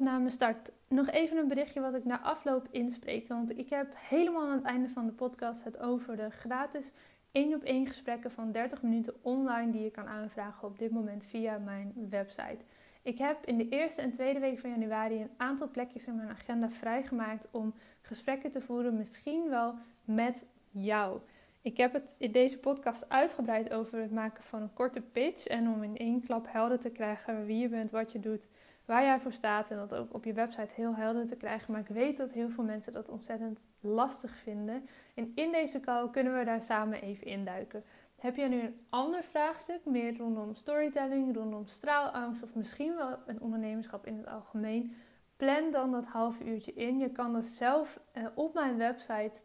Voor 0.00 0.08
ik 0.08 0.14
de 0.14 0.18
opname 0.18 0.30
start, 0.30 0.72
nog 0.88 1.10
even 1.10 1.36
een 1.36 1.48
berichtje 1.48 1.80
wat 1.80 1.94
ik 1.94 2.04
na 2.04 2.20
afloop 2.20 2.68
inspreek. 2.70 3.28
Want 3.28 3.58
ik 3.58 3.70
heb 3.70 3.92
helemaal 3.96 4.46
aan 4.46 4.56
het 4.56 4.64
einde 4.64 4.88
van 4.88 5.06
de 5.06 5.12
podcast 5.12 5.64
het 5.64 5.78
over 5.78 6.16
de 6.16 6.30
gratis 6.30 6.92
1 7.32 7.54
op 7.54 7.62
1 7.62 7.86
gesprekken 7.86 8.30
van 8.30 8.52
30 8.52 8.82
minuten 8.82 9.14
online 9.22 9.72
die 9.72 9.82
je 9.82 9.90
kan 9.90 10.06
aanvragen 10.06 10.68
op 10.68 10.78
dit 10.78 10.90
moment 10.90 11.24
via 11.24 11.58
mijn 11.58 11.92
website. 12.10 12.64
Ik 13.02 13.18
heb 13.18 13.44
in 13.44 13.56
de 13.56 13.68
eerste 13.68 14.02
en 14.02 14.12
tweede 14.12 14.40
week 14.40 14.58
van 14.58 14.70
januari 14.70 15.20
een 15.20 15.30
aantal 15.36 15.68
plekjes 15.68 16.06
in 16.06 16.16
mijn 16.16 16.28
agenda 16.28 16.70
vrijgemaakt 16.70 17.48
om 17.50 17.74
gesprekken 18.02 18.50
te 18.50 18.60
voeren, 18.60 18.96
misschien 18.96 19.48
wel 19.48 19.74
met 20.04 20.46
jou. 20.70 21.20
Ik 21.62 21.76
heb 21.76 21.92
het 21.92 22.14
in 22.18 22.32
deze 22.32 22.58
podcast 22.58 23.08
uitgebreid 23.08 23.72
over 23.72 24.00
het 24.00 24.10
maken 24.10 24.44
van 24.44 24.62
een 24.62 24.72
korte 24.72 25.00
pitch 25.00 25.46
en 25.46 25.68
om 25.68 25.82
in 25.82 25.96
één 25.96 26.22
klap 26.22 26.46
helder 26.48 26.78
te 26.78 26.90
krijgen 26.90 27.46
wie 27.46 27.58
je 27.58 27.68
bent, 27.68 27.90
wat 27.90 28.12
je 28.12 28.20
doet, 28.20 28.48
waar 28.84 29.02
jij 29.02 29.20
voor 29.20 29.32
staat 29.32 29.70
en 29.70 29.76
dat 29.76 29.94
ook 29.94 30.14
op 30.14 30.24
je 30.24 30.32
website 30.32 30.74
heel 30.74 30.94
helder 30.94 31.26
te 31.26 31.36
krijgen. 31.36 31.72
Maar 31.72 31.80
ik 31.80 31.88
weet 31.88 32.16
dat 32.16 32.32
heel 32.32 32.48
veel 32.48 32.64
mensen 32.64 32.92
dat 32.92 33.08
ontzettend 33.08 33.60
lastig 33.80 34.36
vinden. 34.36 34.88
En 35.14 35.32
in 35.34 35.52
deze 35.52 35.80
call 35.80 36.10
kunnen 36.10 36.38
we 36.38 36.44
daar 36.44 36.62
samen 36.62 37.02
even 37.02 37.26
induiken. 37.26 37.84
Heb 38.16 38.36
je 38.36 38.48
nu 38.48 38.60
een 38.60 38.78
ander 38.88 39.22
vraagstuk, 39.22 39.84
meer 39.84 40.16
rondom 40.16 40.54
storytelling, 40.54 41.36
rondom 41.36 41.66
straalangst 41.66 42.42
of 42.42 42.54
misschien 42.54 42.94
wel 42.94 43.18
een 43.26 43.40
ondernemerschap 43.40 44.06
in 44.06 44.16
het 44.16 44.26
algemeen? 44.26 44.96
Plan 45.36 45.70
dan 45.70 45.92
dat 45.92 46.04
half 46.04 46.40
uurtje 46.40 46.72
in. 46.72 46.98
Je 46.98 47.10
kan 47.10 47.32
dat 47.32 47.44
zelf 47.44 48.00
eh, 48.12 48.24
op 48.34 48.54
mijn 48.54 48.76
website 48.76 49.42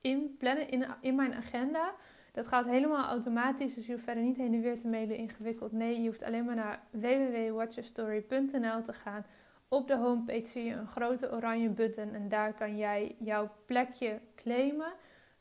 in, 0.00 0.38
in 1.00 1.14
mijn 1.14 1.34
agenda. 1.34 1.94
Dat 2.32 2.46
gaat 2.46 2.64
helemaal 2.66 3.06
automatisch, 3.06 3.74
dus 3.74 3.86
je 3.86 3.92
hoeft 3.92 4.04
verder 4.04 4.22
niet 4.22 4.36
heen 4.36 4.54
en 4.54 4.60
weer 4.60 4.78
te 4.78 4.88
mailen 4.88 5.16
ingewikkeld. 5.16 5.72
Nee, 5.72 6.00
je 6.00 6.08
hoeft 6.08 6.22
alleen 6.22 6.44
maar 6.44 6.54
naar 6.54 6.82
www.watchyourstory.nl 6.90 8.82
te 8.82 8.92
gaan. 8.92 9.24
Op 9.68 9.88
de 9.88 9.96
homepage 9.96 10.46
zie 10.46 10.64
je 10.64 10.72
een 10.72 10.86
grote 10.86 11.32
oranje 11.32 11.70
button 11.70 12.14
en 12.14 12.28
daar 12.28 12.54
kan 12.54 12.76
jij 12.76 13.16
jouw 13.18 13.50
plekje 13.66 14.20
claimen. 14.36 14.92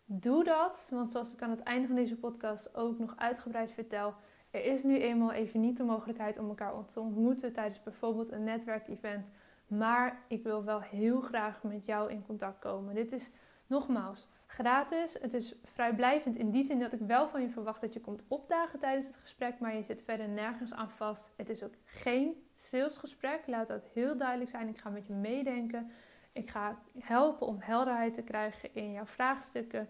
Doe 0.05 0.43
dat, 0.43 0.87
want 0.91 1.11
zoals 1.11 1.33
ik 1.33 1.41
aan 1.41 1.49
het 1.49 1.63
einde 1.63 1.87
van 1.87 1.95
deze 1.95 2.15
podcast 2.15 2.75
ook 2.75 2.99
nog 2.99 3.13
uitgebreid 3.17 3.71
vertel, 3.71 4.13
er 4.51 4.65
is 4.65 4.83
nu 4.83 4.97
eenmaal 4.97 5.31
even 5.31 5.59
niet 5.59 5.77
de 5.77 5.83
mogelijkheid 5.83 6.37
om 6.37 6.47
elkaar 6.47 6.85
te 6.85 6.99
ontmoeten 6.99 7.53
tijdens 7.53 7.83
bijvoorbeeld 7.83 8.31
een 8.31 8.43
netwerkevent. 8.43 9.25
Maar 9.67 10.19
ik 10.27 10.43
wil 10.43 10.63
wel 10.63 10.81
heel 10.81 11.21
graag 11.21 11.63
met 11.63 11.85
jou 11.85 12.11
in 12.11 12.25
contact 12.25 12.59
komen. 12.59 12.95
Dit 12.95 13.11
is 13.11 13.29
nogmaals 13.67 14.27
gratis. 14.57 15.17
Het 15.21 15.33
is 15.33 15.55
vrijblijvend 15.63 16.35
in 16.35 16.51
die 16.51 16.63
zin 16.63 16.79
dat 16.79 16.93
ik 16.93 16.99
wel 16.99 17.27
van 17.27 17.41
je 17.41 17.49
verwacht 17.49 17.81
dat 17.81 17.93
je 17.93 17.99
komt 17.99 18.23
opdagen 18.27 18.79
tijdens 18.79 19.05
het 19.05 19.15
gesprek, 19.15 19.59
maar 19.59 19.75
je 19.75 19.83
zit 19.83 20.03
verder 20.03 20.29
nergens 20.29 20.73
aan 20.73 20.89
vast. 20.89 21.33
Het 21.35 21.49
is 21.49 21.63
ook 21.63 21.73
geen 21.83 22.43
salesgesprek. 22.55 23.47
Laat 23.47 23.67
dat 23.67 23.87
heel 23.93 24.17
duidelijk 24.17 24.49
zijn. 24.49 24.67
Ik 24.67 24.77
ga 24.77 24.89
met 24.89 25.07
je 25.07 25.13
meedenken. 25.13 25.91
Ik 26.33 26.49
ga 26.49 26.77
helpen 26.99 27.47
om 27.47 27.57
helderheid 27.59 28.13
te 28.13 28.21
krijgen 28.21 28.75
in 28.75 28.91
jouw 28.91 29.05
vraagstukken. 29.05 29.89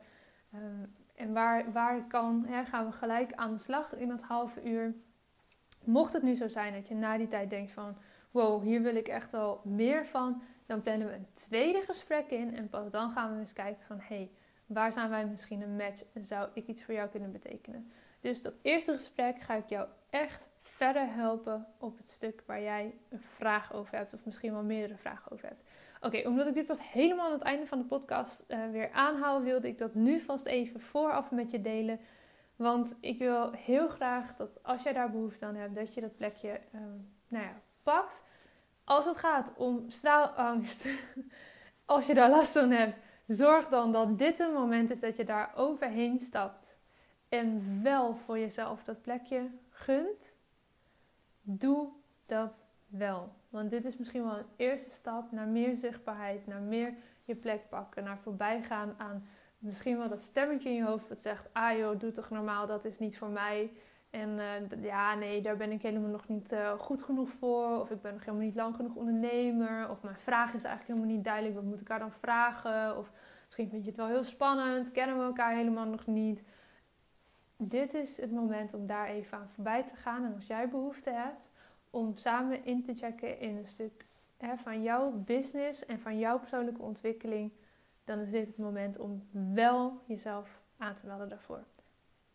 Ehm, 0.54 0.86
en 1.16 1.34
waar, 1.34 1.72
waar 1.72 1.98
ik 1.98 2.08
kan, 2.08 2.46
hè, 2.46 2.66
gaan 2.66 2.86
we 2.86 2.92
gelijk 2.92 3.34
aan 3.34 3.52
de 3.52 3.58
slag 3.58 3.96
in 3.96 4.08
dat 4.08 4.22
halve 4.22 4.64
uur. 4.64 4.94
Mocht 5.84 6.14
het 6.14 6.24
nu 6.24 6.36
zo 6.36 6.48
zijn 6.48 6.74
dat 6.74 6.88
je 6.88 6.96
na 6.96 7.18
die 7.18 7.28
tijd 7.28 7.50
denkt 7.50 7.72
van... 7.72 7.98
wow, 8.32 8.62
hier 8.62 8.82
wil 8.82 8.96
ik 8.96 9.08
echt 9.08 9.32
wel 9.32 9.62
meer 9.64 10.06
van... 10.06 10.42
dan 10.68 10.82
plannen 10.82 11.08
we 11.08 11.14
een 11.14 11.34
tweede 11.34 11.82
gesprek 11.82 12.30
in. 12.30 12.56
En 12.56 12.70
pas 12.70 12.90
dan 12.92 13.10
gaan 13.10 13.34
we 13.34 13.40
eens 13.40 13.54
kijken 13.54 13.84
van... 13.84 14.00
hey, 14.00 14.32
waar 14.66 14.94
zijn 14.94 15.10
wij 15.10 15.26
misschien 15.26 15.62
een 15.62 15.76
match 15.76 16.04
en 16.14 16.26
zou 16.26 16.50
ik 16.54 16.68
iets 16.68 16.84
voor 16.84 16.94
jou 16.94 17.10
kunnen 17.10 17.32
betekenen? 17.32 17.92
Dus 18.20 18.42
dat 18.42 18.54
eerste 18.62 18.96
gesprek 18.96 19.40
ga 19.40 19.56
ik 19.56 19.70
jou 19.70 19.88
echt 20.10 20.50
verder 20.60 21.14
helpen 21.14 21.68
op 21.78 21.98
het 21.98 22.10
stuk 22.10 22.44
waar 22.46 22.62
jij 22.62 22.98
een 23.10 23.22
vraag 23.22 23.74
over 23.74 23.98
hebt, 23.98 24.14
of 24.14 24.26
misschien 24.26 24.54
wel 24.54 24.64
meerdere 24.64 24.98
vragen 24.98 25.32
over 25.32 25.48
hebt. 25.48 25.64
Oké, 26.02 26.28
omdat 26.28 26.48
ik 26.48 26.54
dit 26.54 26.66
pas 26.66 26.92
helemaal 26.92 27.26
aan 27.26 27.32
het 27.32 27.42
einde 27.42 27.66
van 27.66 27.78
de 27.78 27.86
podcast 27.86 28.44
uh, 28.48 28.70
weer 28.72 28.92
aanhoud, 28.92 29.44
wilde 29.44 29.68
ik 29.68 29.78
dat 29.78 29.94
nu 29.94 30.20
vast 30.20 30.46
even 30.46 30.82
vooraf 30.82 31.32
met 31.32 31.52
je 31.52 31.62
delen. 31.62 32.00
Want 32.56 32.98
ik 33.02 33.20
wil 33.20 33.52
heel 33.52 33.88
graag 33.88 34.36
dat 34.36 34.64
als 34.64 34.84
jij 34.84 34.94
daar 34.94 35.12
behoefte 35.12 35.46
aan 35.46 35.56
hebt, 35.56 35.76
dat 35.76 35.94
je 35.94 36.02
dat 36.02 36.16
plekje 36.16 36.60
um, 36.76 37.14
nou 37.28 37.44
ja, 37.44 37.54
pakt. 37.84 38.24
Als 38.88 39.06
het 39.06 39.18
gaat 39.18 39.54
om 39.56 39.86
straalangst, 39.90 40.86
als 41.86 42.06
je 42.06 42.14
daar 42.14 42.30
last 42.30 42.52
van 42.52 42.72
hebt, 42.72 42.98
zorg 43.26 43.68
dan 43.68 43.92
dat 43.92 44.18
dit 44.18 44.40
een 44.40 44.54
moment 44.54 44.90
is 44.90 45.00
dat 45.00 45.16
je 45.16 45.24
daar 45.24 45.52
overheen 45.56 46.20
stapt. 46.20 46.78
En 47.30 47.80
wel 47.84 48.16
voor 48.16 48.40
jezelf 48.40 48.84
dat 48.84 49.02
plekje 49.02 49.50
gunt. 49.70 50.38
Doe 51.42 51.90
dat 52.26 52.64
wel. 52.88 53.34
Want 53.50 53.70
dit 53.70 53.86
is 53.86 53.98
misschien 53.98 54.24
wel 54.24 54.38
een 54.38 54.46
eerste 54.56 54.92
stap 54.92 55.32
naar 55.32 55.48
meer 55.48 55.76
zichtbaarheid, 55.76 56.48
naar 56.48 56.62
meer 56.62 56.94
je 57.26 57.36
plek 57.36 57.70
pakken, 57.70 58.04
naar 58.04 58.18
voorbij 58.18 58.64
gaan 58.64 58.96
aan 58.98 59.24
misschien 59.58 59.98
wel 59.98 60.10
dat 60.10 60.22
stemmetje 60.22 60.70
in 60.70 60.76
je 60.76 60.86
hoofd 60.86 61.10
dat 61.10 61.22
zegt: 61.22 61.50
Ah 61.54 61.78
joh, 61.78 62.00
doe 62.00 62.12
toch 62.12 62.30
normaal, 62.30 62.68
dat 62.68 62.86
is 62.86 63.00
niet 63.00 63.18
voor 63.18 63.30
mij. 63.30 63.72
En 64.10 64.30
uh, 64.30 64.84
ja, 64.84 65.16
nee, 65.16 65.42
daar 65.42 65.58
ben 65.58 65.72
ik 65.72 65.82
helemaal 65.82 66.10
nog 66.10 66.28
niet 66.28 66.52
uh, 66.52 66.72
goed 66.72 67.04
genoeg 67.04 67.30
voor. 67.30 67.80
Of 67.80 67.92
ik 67.92 68.02
ben 68.02 68.14
nog 68.14 68.26
helemaal 68.26 68.46
niet 68.46 68.56
lang 68.56 68.76
genoeg 68.76 68.96
ondernemer. 68.96 69.90
Of 69.90 70.04
mijn 70.04 70.16
vraag 70.16 70.54
is 70.54 70.64
eigenlijk 70.64 70.88
helemaal 70.88 71.16
niet 71.16 71.26
duidelijk. 71.26 71.56
Wat 71.56 71.64
moet 71.64 71.82
ik 71.82 71.88
haar 71.88 72.00
dan 72.00 72.12
vragen? 72.12 72.98
Of 72.98 73.12
misschien 73.46 73.70
vind 73.70 73.84
je 73.84 73.90
het 73.90 73.98
wel 73.98 74.08
heel 74.08 74.24
spannend. 74.24 74.92
Kennen 74.92 75.18
we 75.18 75.24
elkaar 75.24 75.56
helemaal 75.56 75.86
nog 75.86 76.06
niet. 76.06 76.44
Dit 77.58 77.94
is 77.94 78.18
het 78.18 78.32
moment 78.32 78.74
om 78.74 78.88
daar 78.88 79.08
even 79.08 79.38
aan 79.38 79.50
voorbij 79.54 79.84
te 79.84 79.96
gaan. 79.96 80.26
En 80.26 80.34
als 80.34 80.48
jij 80.48 80.70
behoefte 80.70 81.10
hebt 81.10 81.52
om 81.90 82.18
samen 82.18 82.66
in 82.66 82.84
te 82.84 82.94
checken 82.94 83.40
in 83.40 83.56
een 83.56 83.68
stuk 83.68 84.06
hè, 84.38 84.56
van 84.58 84.84
jouw 84.84 85.12
business 85.12 85.86
en 85.86 86.00
van 86.00 86.20
jouw 86.20 86.40
persoonlijke 86.40 86.82
ontwikkeling, 86.82 87.52
dan 88.04 88.20
is 88.20 88.30
dit 88.30 88.48
het 88.48 88.58
moment 88.58 89.00
om 89.00 89.28
wel 89.54 90.02
jezelf 90.06 90.62
aan 90.78 90.96
te 90.96 91.08
melden 91.08 91.30
daarvoor. 91.30 91.64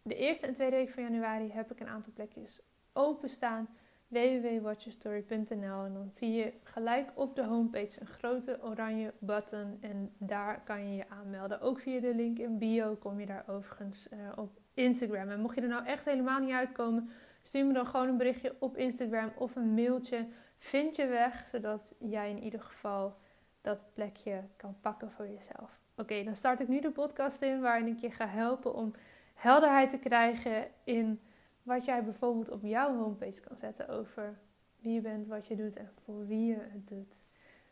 De 0.03 0.15
eerste 0.15 0.47
en 0.47 0.55
tweede 0.55 0.77
week 0.77 0.91
van 0.91 1.03
januari 1.03 1.51
heb 1.53 1.73
ik 1.73 1.81
een 1.81 1.89
aantal 1.89 2.13
plekjes 2.13 2.61
openstaan. 2.93 3.69
www.watchyourstory.nl 4.09 5.85
en 5.85 5.93
dan 5.93 6.09
zie 6.11 6.33
je 6.33 6.53
gelijk 6.65 7.11
op 7.15 7.35
de 7.35 7.45
homepage 7.45 8.01
een 8.01 8.07
grote 8.07 8.59
oranje 8.63 9.13
button 9.21 9.79
en 9.81 10.11
daar 10.19 10.63
kan 10.65 10.89
je 10.89 10.97
je 10.97 11.09
aanmelden. 11.09 11.61
Ook 11.61 11.79
via 11.79 12.01
de 12.01 12.15
link 12.15 12.39
in 12.39 12.59
bio 12.59 12.95
kom 12.95 13.21
je 13.21 13.27
daar 13.27 13.45
overigens 13.49 14.09
uh, 14.13 14.19
op 14.37 14.61
Instagram. 14.75 15.29
En 15.29 15.41
mocht 15.41 15.55
je 15.55 15.61
er 15.61 15.69
nou 15.69 15.87
echt 15.87 16.05
helemaal 16.05 16.41
niet 16.41 16.53
uitkomen, 16.53 17.11
Stuur 17.43 17.67
me 17.67 17.73
dan 17.73 17.87
gewoon 17.87 18.09
een 18.09 18.17
berichtje 18.17 18.57
op 18.59 18.77
Instagram 18.77 19.33
of 19.37 19.57
een 19.57 19.75
mailtje. 19.75 20.29
Vind 20.59 20.97
je 20.97 21.07
weg, 21.07 21.47
zodat 21.47 21.95
jij 21.99 22.31
in 22.31 22.43
ieder 22.43 22.61
geval 22.61 23.15
dat 23.61 23.85
plekje 23.95 24.45
kan 24.57 24.77
pakken 24.81 25.11
voor 25.11 25.29
jezelf. 25.29 25.81
Oké, 25.97 26.25
dan 26.25 26.37
start 26.37 26.61
ik 26.61 26.69
nu 26.69 26.81
de 26.81 26.91
podcast 26.91 27.43
in 27.43 27.61
waarin 27.61 27.87
ik 27.87 27.99
je 27.99 28.11
ga 28.11 28.27
helpen 28.27 28.75
om 28.75 28.93
helderheid 29.43 29.91
te 29.91 29.99
krijgen 29.99 30.69
in 30.85 31.21
wat 31.63 31.85
jij 31.85 32.05
bijvoorbeeld 32.05 32.51
op 32.51 32.61
jouw 32.63 32.97
homepage 32.97 33.41
kan 33.41 33.57
zetten 33.57 33.89
over 33.89 34.39
wie 34.81 34.93
je 34.93 35.01
bent, 35.01 35.27
wat 35.27 35.47
je 35.47 35.57
doet 35.57 35.77
en 35.77 35.91
voor 36.05 36.27
wie 36.27 36.47
je 36.47 36.59
het 36.59 36.89
doet. 36.89 37.15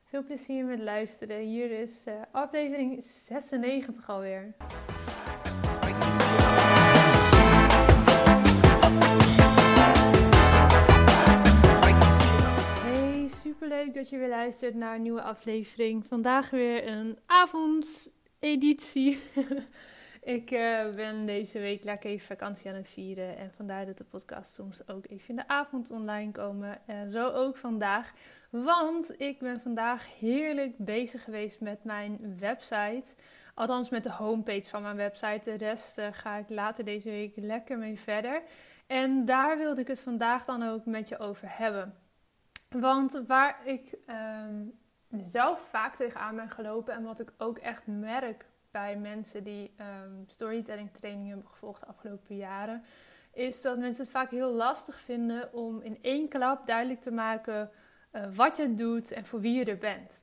Veel 0.03 0.25
plezier 0.25 0.65
met 0.65 0.79
luisteren. 0.79 1.41
Hier 1.41 1.71
is 1.71 2.07
uh, 2.07 2.15
aflevering 2.31 3.05
96 3.05 4.09
alweer. 4.09 4.55
leuk 13.61 13.95
dat 13.95 14.09
je 14.09 14.19
weer 14.19 14.29
luistert 14.29 14.75
naar 14.75 14.95
een 14.95 15.03
nieuwe 15.03 15.23
aflevering. 15.23 16.07
Vandaag 16.07 16.51
weer 16.51 16.89
een 16.89 17.19
avondeditie. 17.27 19.21
Ik 20.31 20.51
uh, 20.51 20.95
ben 20.95 21.27
deze 21.27 21.59
week 21.59 21.85
lekker 21.85 22.11
even 22.11 22.27
vakantie 22.27 22.71
aan 22.71 22.77
het 22.77 22.89
vieren. 22.89 23.37
En 23.37 23.53
vandaar 23.57 23.87
dat 23.87 23.99
de 23.99 24.05
podcast 24.05 24.53
soms 24.53 24.89
ook 24.89 25.05
even 25.09 25.29
in 25.29 25.37
de 25.37 25.49
avond 25.49 25.91
online 25.91 26.33
komen. 26.33 26.79
Uh, 26.87 26.97
zo 27.07 27.29
ook 27.29 27.57
vandaag. 27.57 28.13
Want 28.51 29.21
ik 29.21 29.39
ben 29.39 29.61
vandaag 29.61 30.19
heerlijk 30.19 30.79
bezig 30.79 31.25
geweest 31.25 31.61
met 31.61 31.85
mijn 31.85 32.37
website. 32.39 33.15
Althans 33.55 33.91
met 33.91 34.03
de 34.03 34.13
homepage 34.13 34.69
van 34.69 34.83
mijn 34.83 34.97
website. 34.97 35.41
De 35.45 35.55
rest 35.55 35.99
uh, 35.99 36.07
ga 36.13 36.37
ik 36.37 36.49
later 36.49 36.85
deze 36.85 37.11
week 37.11 37.33
lekker 37.37 37.79
mee 37.79 38.01
verder. 38.01 38.43
En 38.87 39.25
daar 39.25 39.59
wilde 39.59 39.81
ik 39.81 39.89
het 39.89 40.01
vandaag 40.01 40.45
dan 40.45 40.63
ook 40.63 40.85
met 40.85 41.09
je 41.09 41.19
over 41.19 41.59
hebben. 41.59 41.95
Want 42.69 43.23
waar 43.27 43.67
ik 43.67 43.95
um, 44.07 44.79
zelf 45.23 45.61
vaak 45.61 45.95
tegenaan 45.95 46.37
ben 46.37 46.51
gelopen 46.51 46.95
en 46.95 47.03
wat 47.03 47.21
ik 47.21 47.33
ook 47.39 47.59
echt 47.59 47.87
merk 47.87 48.50
bij 48.71 48.97
mensen 48.97 49.45
die 49.45 49.75
um, 49.81 50.25
storytelling 50.27 50.91
training 50.93 51.29
hebben 51.29 51.47
gevolgd 51.47 51.81
de 51.81 51.87
afgelopen 51.87 52.37
jaren, 52.37 52.85
is 53.33 53.63
dat 53.63 53.79
mensen 53.79 54.03
het 54.05 54.13
vaak 54.13 54.31
heel 54.31 54.53
lastig 54.53 55.01
vinden 55.01 55.53
om 55.53 55.83
in 55.83 55.99
één 56.03 56.29
klap 56.29 56.67
duidelijk 56.67 57.01
te 57.01 57.11
maken 57.11 57.71
uh, 58.13 58.23
wat 58.35 58.57
je 58.57 58.75
doet 58.75 59.13
en 59.13 59.27
voor 59.27 59.41
wie 59.41 59.59
je 59.59 59.65
er 59.65 59.79
bent. 59.79 60.23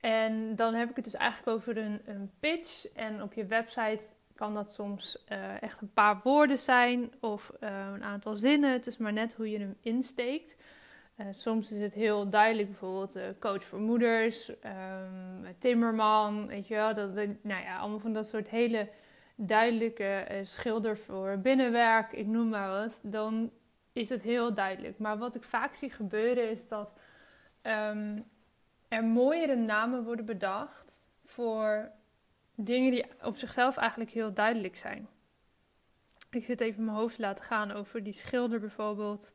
En 0.00 0.56
dan 0.56 0.74
heb 0.74 0.90
ik 0.90 0.96
het 0.96 1.04
dus 1.04 1.14
eigenlijk 1.14 1.56
over 1.56 1.78
een, 1.78 2.00
een 2.04 2.30
pitch. 2.40 2.86
En 2.92 3.22
op 3.22 3.32
je 3.32 3.46
website 3.46 4.04
kan 4.34 4.54
dat 4.54 4.72
soms 4.72 5.24
uh, 5.28 5.62
echt 5.62 5.80
een 5.80 5.92
paar 5.92 6.20
woorden 6.22 6.58
zijn 6.58 7.12
of 7.20 7.52
uh, 7.60 7.90
een 7.94 8.04
aantal 8.04 8.34
zinnen. 8.34 8.72
Het 8.72 8.86
is 8.86 8.96
maar 8.96 9.12
net 9.12 9.34
hoe 9.34 9.50
je 9.50 9.58
hem 9.58 9.76
insteekt. 9.80 10.56
Uh, 11.16 11.26
soms 11.30 11.72
is 11.72 11.80
het 11.80 11.94
heel 11.94 12.28
duidelijk, 12.28 12.68
bijvoorbeeld 12.68 13.16
uh, 13.16 13.22
coach 13.38 13.64
voor 13.64 13.80
moeders, 13.80 14.48
um, 14.48 15.56
timmerman, 15.58 16.46
weet 16.46 16.66
je 16.66 16.74
wel. 16.74 16.94
Dat, 16.94 17.14
nou 17.42 17.62
ja, 17.62 17.78
allemaal 17.78 17.98
van 17.98 18.12
dat 18.12 18.26
soort 18.26 18.48
hele 18.48 18.88
duidelijke 19.34 20.26
uh, 20.30 20.36
schilder 20.42 20.98
voor 20.98 21.38
binnenwerk, 21.38 22.12
ik 22.12 22.26
noem 22.26 22.48
maar 22.48 22.68
wat. 22.68 23.00
Dan 23.02 23.50
is 23.92 24.08
het 24.08 24.22
heel 24.22 24.54
duidelijk. 24.54 24.98
Maar 24.98 25.18
wat 25.18 25.34
ik 25.34 25.42
vaak 25.42 25.74
zie 25.74 25.90
gebeuren 25.90 26.50
is 26.50 26.68
dat 26.68 26.96
um, 27.62 28.24
er 28.88 29.04
mooiere 29.04 29.56
namen 29.56 30.04
worden 30.04 30.24
bedacht 30.24 31.08
voor 31.24 31.90
dingen 32.54 32.90
die 32.90 33.04
op 33.22 33.36
zichzelf 33.36 33.76
eigenlijk 33.76 34.10
heel 34.10 34.32
duidelijk 34.32 34.76
zijn. 34.76 35.08
Ik 36.30 36.44
zit 36.44 36.60
even 36.60 36.84
mijn 36.84 36.96
hoofd 36.96 37.18
laten 37.18 37.44
gaan 37.44 37.72
over 37.72 38.02
die 38.02 38.12
schilder 38.12 38.60
bijvoorbeeld. 38.60 39.32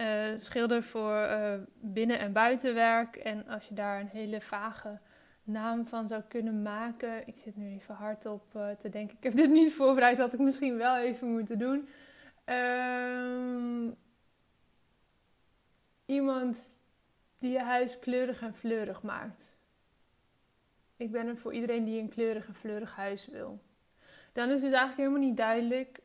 Uh, 0.00 0.28
schilder 0.36 0.82
voor 0.82 1.12
uh, 1.12 1.54
binnen- 1.80 2.18
en 2.18 2.32
buitenwerk. 2.32 3.16
En 3.16 3.46
als 3.48 3.68
je 3.68 3.74
daar 3.74 4.00
een 4.00 4.06
hele 4.06 4.40
vage 4.40 4.98
naam 5.42 5.86
van 5.86 6.06
zou 6.06 6.22
kunnen 6.28 6.62
maken. 6.62 7.26
Ik 7.26 7.38
zit 7.38 7.56
nu 7.56 7.68
even 7.74 7.94
hardop 7.94 8.54
uh, 8.56 8.70
te 8.70 8.88
denken. 8.88 9.16
Ik 9.16 9.22
heb 9.22 9.36
dit 9.36 9.50
niet 9.50 9.72
voorbereid, 9.72 10.18
had 10.18 10.32
ik 10.32 10.38
misschien 10.38 10.76
wel 10.76 10.96
even 10.96 11.28
moeten 11.28 11.58
doen. 11.58 11.88
Um, 12.44 13.96
iemand 16.06 16.80
die 17.38 17.52
je 17.52 17.60
huis 17.60 17.98
kleurig 17.98 18.42
en 18.42 18.54
fleurig 18.54 19.02
maakt. 19.02 19.58
Ik 20.96 21.10
ben 21.10 21.26
er 21.26 21.36
voor 21.36 21.54
iedereen 21.54 21.84
die 21.84 22.00
een 22.00 22.08
kleurig 22.08 22.46
en 22.46 22.54
fleurig 22.54 22.96
huis 22.96 23.26
wil. 23.26 23.60
Dan 24.32 24.48
is 24.48 24.62
het 24.62 24.72
eigenlijk 24.72 24.96
helemaal 24.96 25.28
niet 25.28 25.36
duidelijk 25.36 26.00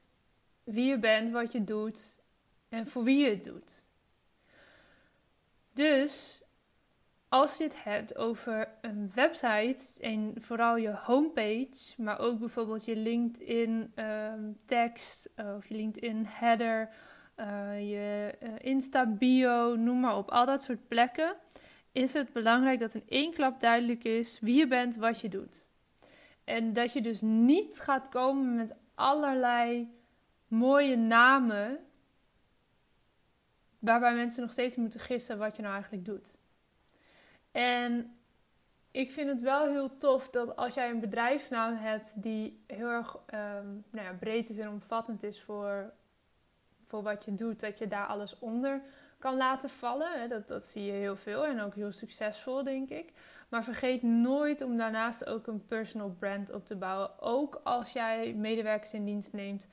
wie 0.63 0.86
je 0.86 1.00
bent, 1.00 1.30
wat 1.30 1.51
je 1.51 1.63
doet 1.63 2.21
en 2.69 2.88
voor 2.88 3.03
wie 3.03 3.24
je 3.24 3.30
het 3.30 3.44
doet. 3.44 3.84
Dus 5.75 6.44
als 7.30 7.57
je 7.57 7.63
het 7.63 7.83
hebt 7.83 8.18
over 8.18 8.69
een 8.81 9.12
website 9.16 10.01
en 10.01 10.33
vooral 10.38 10.75
je 10.77 10.89
homepage, 10.89 11.94
maar 11.98 12.19
ook 12.19 12.39
bijvoorbeeld 12.39 12.86
je 12.86 12.95
LinkedIn 12.95 13.92
um, 13.95 14.57
tekst 14.66 15.30
of 15.36 15.68
je 15.68 15.75
LinkedIn 15.75 16.25
header, 16.27 16.89
uh, 17.38 17.89
je 17.89 18.36
uh, 18.44 18.50
Insta 18.57 19.06
bio, 19.06 19.75
noem 19.75 20.00
maar 20.00 20.18
op, 20.18 20.30
al 20.30 20.45
dat 20.45 20.63
soort 20.63 20.88
plekken, 20.88 21.36
is 21.92 22.13
het 22.13 22.33
belangrijk 22.33 22.80
dat 22.80 22.94
in 22.94 23.04
één 23.07 23.33
klap 23.33 23.60
duidelijk 23.60 24.04
is 24.04 24.39
wie 24.39 24.56
je 24.56 24.68
bent, 24.68 24.95
wat 24.95 25.19
je 25.19 25.30
doet. 25.30 25.69
En 26.44 26.74
dat 26.74 26.94
je 26.94 27.01
dus 27.01 27.21
niet 27.21 27.80
gaat 27.80 28.10
komen 28.10 28.56
met 28.56 28.75
allerlei 28.94 29.89
mooie 30.48 30.95
namen 30.95 31.80
waarbij 33.85 34.13
mensen 34.13 34.41
nog 34.41 34.51
steeds 34.51 34.75
moeten 34.75 34.99
gissen 34.99 35.37
wat 35.37 35.55
je 35.55 35.61
nou 35.61 35.73
eigenlijk 35.73 36.05
doet. 36.05 36.37
En 37.51 38.17
ik 38.91 39.11
vind 39.11 39.29
het 39.29 39.41
wel 39.41 39.67
heel 39.67 39.97
tof 39.97 40.29
dat 40.29 40.55
als 40.55 40.73
jij 40.73 40.89
een 40.89 40.99
bedrijfsnaam 40.99 41.75
hebt 41.75 42.21
die 42.21 42.63
heel 42.67 42.87
erg 42.87 43.15
um, 43.15 43.83
nou 43.89 44.05
ja, 44.05 44.13
breed 44.19 44.49
is 44.49 44.57
en 44.57 44.69
omvattend 44.69 45.23
is 45.23 45.41
voor, 45.41 45.93
voor 46.85 47.03
wat 47.03 47.25
je 47.25 47.35
doet, 47.35 47.59
dat 47.59 47.79
je 47.79 47.87
daar 47.87 48.07
alles 48.07 48.39
onder 48.39 48.81
kan 49.19 49.37
laten 49.37 49.69
vallen. 49.69 50.29
Dat, 50.29 50.47
dat 50.47 50.63
zie 50.63 50.83
je 50.83 50.91
heel 50.91 51.15
veel 51.15 51.45
en 51.45 51.61
ook 51.61 51.75
heel 51.75 51.91
succesvol, 51.91 52.63
denk 52.63 52.89
ik. 52.89 53.11
Maar 53.49 53.63
vergeet 53.63 54.01
nooit 54.01 54.61
om 54.61 54.77
daarnaast 54.77 55.25
ook 55.25 55.47
een 55.47 55.65
personal 55.65 56.09
brand 56.19 56.51
op 56.51 56.65
te 56.65 56.75
bouwen. 56.75 57.21
Ook 57.21 57.61
als 57.63 57.93
jij 57.93 58.33
medewerkers 58.33 58.93
in 58.93 59.05
dienst 59.05 59.33
neemt, 59.33 59.67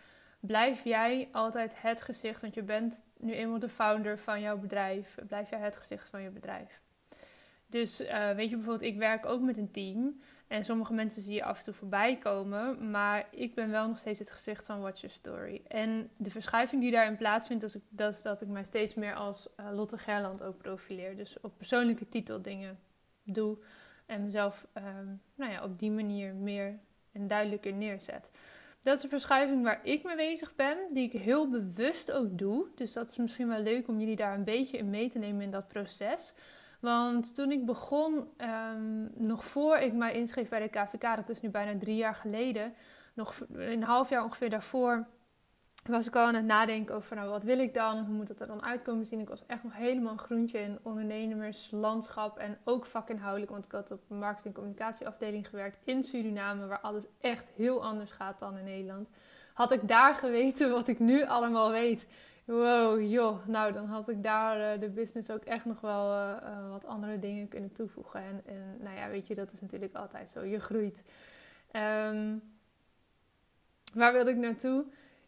blijf 0.47 0.85
jij 0.85 1.29
altijd 1.33 1.83
het 1.83 2.03
gezicht, 2.03 2.41
want 2.41 2.55
je 2.55 2.63
bent 2.63 3.03
nu 3.19 3.33
eenmaal 3.33 3.59
de 3.59 3.69
founder 3.69 4.19
van 4.19 4.41
jouw 4.41 4.59
bedrijf, 4.59 5.19
blijf 5.27 5.51
jij 5.51 5.59
het 5.59 5.77
gezicht 5.77 6.09
van 6.09 6.23
je 6.23 6.31
bedrijf. 6.31 6.81
Dus 7.67 8.01
uh, 8.01 8.31
weet 8.31 8.51
je 8.51 8.57
bijvoorbeeld, 8.57 8.91
ik 8.93 8.99
werk 8.99 9.27
ook 9.27 9.41
met 9.41 9.57
een 9.57 9.71
team. 9.71 10.21
En 10.47 10.65
sommige 10.65 10.93
mensen 10.93 11.23
zie 11.23 11.35
je 11.35 11.45
af 11.45 11.59
en 11.59 11.65
toe 11.65 11.75
voorbij 11.75 12.17
komen. 12.17 12.91
Maar 12.91 13.27
ik 13.31 13.55
ben 13.55 13.71
wel 13.71 13.89
nog 13.89 13.99
steeds 13.99 14.19
het 14.19 14.31
gezicht 14.31 14.67
van 14.67 14.81
Watch 14.81 15.01
Your 15.01 15.15
Story. 15.15 15.63
En 15.69 16.11
de 16.17 16.31
verschuiving 16.31 16.83
die 16.83 16.91
daarin 16.91 17.17
plaatsvindt, 17.17 17.63
is 17.63 17.77
dat, 17.89 18.21
dat 18.23 18.41
ik 18.41 18.49
mij 18.49 18.65
steeds 18.65 18.95
meer 18.95 19.15
als 19.15 19.49
uh, 19.61 19.67
Lotte 19.73 19.99
Gerland 19.99 20.43
ook 20.43 20.59
profileer. 20.59 21.17
Dus 21.17 21.41
op 21.41 21.57
persoonlijke 21.57 22.09
titel 22.09 22.43
dingen 22.43 22.79
doe. 23.23 23.59
En 24.07 24.25
mezelf 24.25 24.67
um, 24.75 25.23
nou 25.35 25.53
ja, 25.53 25.65
op 25.65 25.79
die 25.79 25.91
manier 25.91 26.35
meer 26.35 26.79
en 27.13 27.29
duidelijker 27.29 27.73
neerzet. 27.73 28.31
Dat 28.83 28.97
is 28.97 29.03
een 29.03 29.09
verschuiving 29.09 29.63
waar 29.63 29.81
ik 29.83 30.05
mee 30.05 30.17
bezig 30.17 30.55
ben, 30.55 30.79
die 30.91 31.05
ik 31.13 31.21
heel 31.21 31.49
bewust 31.49 32.13
ook 32.13 32.39
doe. 32.39 32.67
Dus 32.75 32.93
dat 32.93 33.11
is 33.11 33.17
misschien 33.17 33.49
wel 33.49 33.61
leuk 33.63 33.89
om 33.89 33.99
jullie 33.99 34.17
daar 34.17 34.35
een 34.35 34.45
beetje 34.45 34.79
in 34.79 34.91
mee 34.91 35.11
te 35.11 35.19
nemen 35.19 35.43
in 35.43 35.51
dat 35.51 35.69
proces. 35.69 36.35
Want 36.81 37.35
toen 37.35 37.53
ik 37.53 37.67
begon, 37.67 38.29
um, 38.39 39.11
nog 39.15 39.45
voor 39.45 39.77
ik 39.77 39.93
mij 39.93 40.13
inschreef 40.15 40.49
bij 40.49 40.61
de 40.61 40.69
KVK, 40.69 41.17
dat 41.17 41.29
is 41.29 41.41
nu 41.41 41.49
bijna 41.49 41.79
drie 41.79 41.97
jaar 41.97 42.15
geleden, 42.15 42.75
nog 43.15 43.41
een 43.53 43.83
half 43.83 44.09
jaar 44.09 44.25
ongeveer 44.25 44.51
daarvoor, 44.51 45.07
was 45.89 46.07
ik 46.07 46.17
al 46.17 46.27
aan 46.27 46.35
het 46.35 46.45
nadenken 46.45 46.95
over 46.95 47.17
nou, 47.17 47.31
wat 47.31 47.43
wil 47.43 47.59
ik 47.59 47.75
dan? 47.75 48.05
Hoe 48.05 48.15
moet 48.15 48.29
het 48.29 48.41
er 48.41 48.47
dan 48.47 48.63
uitkomen 48.63 49.07
zien? 49.07 49.21
Ik 49.21 49.29
was 49.29 49.47
echt 49.47 49.63
nog 49.63 49.77
helemaal 49.77 50.13
een 50.13 50.19
groentje 50.19 50.59
in 50.59 50.79
ondernemerslandschap 50.83 52.39
en 52.39 52.59
ook 52.65 52.87
vakinhoudelijk, 52.87 53.51
want 53.51 53.65
ik 53.65 53.73
had 53.73 53.91
op 53.91 54.03
een 54.09 54.19
marketing- 54.19 54.55
en 54.55 54.61
communicatieafdeling 54.61 55.49
gewerkt 55.49 55.79
in 55.85 56.03
Suriname, 56.03 56.67
waar 56.67 56.81
alles 56.81 57.05
echt 57.21 57.51
heel 57.57 57.85
anders 57.85 58.11
gaat 58.11 58.39
dan 58.39 58.57
in 58.57 58.65
Nederland. 58.65 59.11
Had 59.55 59.73
ik 59.73 59.89
daar 59.89 60.15
geweten 60.15 60.71
wat 60.71 60.89
ik 60.89 60.99
nu 60.99 61.25
allemaal 61.25 61.71
weet, 61.71 62.09
wow, 62.45 63.11
joh, 63.11 63.47
nou 63.47 63.73
dan 63.73 63.87
had 63.87 64.09
ik 64.09 64.23
daar 64.23 64.75
uh, 64.75 64.81
de 64.81 64.89
business 64.89 65.31
ook 65.31 65.45
echt 65.45 65.65
nog 65.65 65.81
wel 65.81 66.13
uh, 66.13 66.37
uh, 66.43 66.71
wat 66.71 66.87
andere 66.87 67.19
dingen 67.19 67.49
kunnen 67.49 67.73
toevoegen. 67.73 68.21
En, 68.21 68.43
en, 68.47 68.77
nou 68.81 68.97
ja, 68.97 69.09
weet 69.09 69.27
je, 69.27 69.35
dat 69.35 69.53
is 69.53 69.61
natuurlijk 69.61 69.95
altijd 69.95 70.31
zo. 70.31 70.45
Je 70.45 70.61
groeit. 70.61 71.05
Um, 71.73 72.43
waar 73.95 74.13
wilde 74.13 74.31
ik 74.31 74.37
naartoe? 74.37 74.85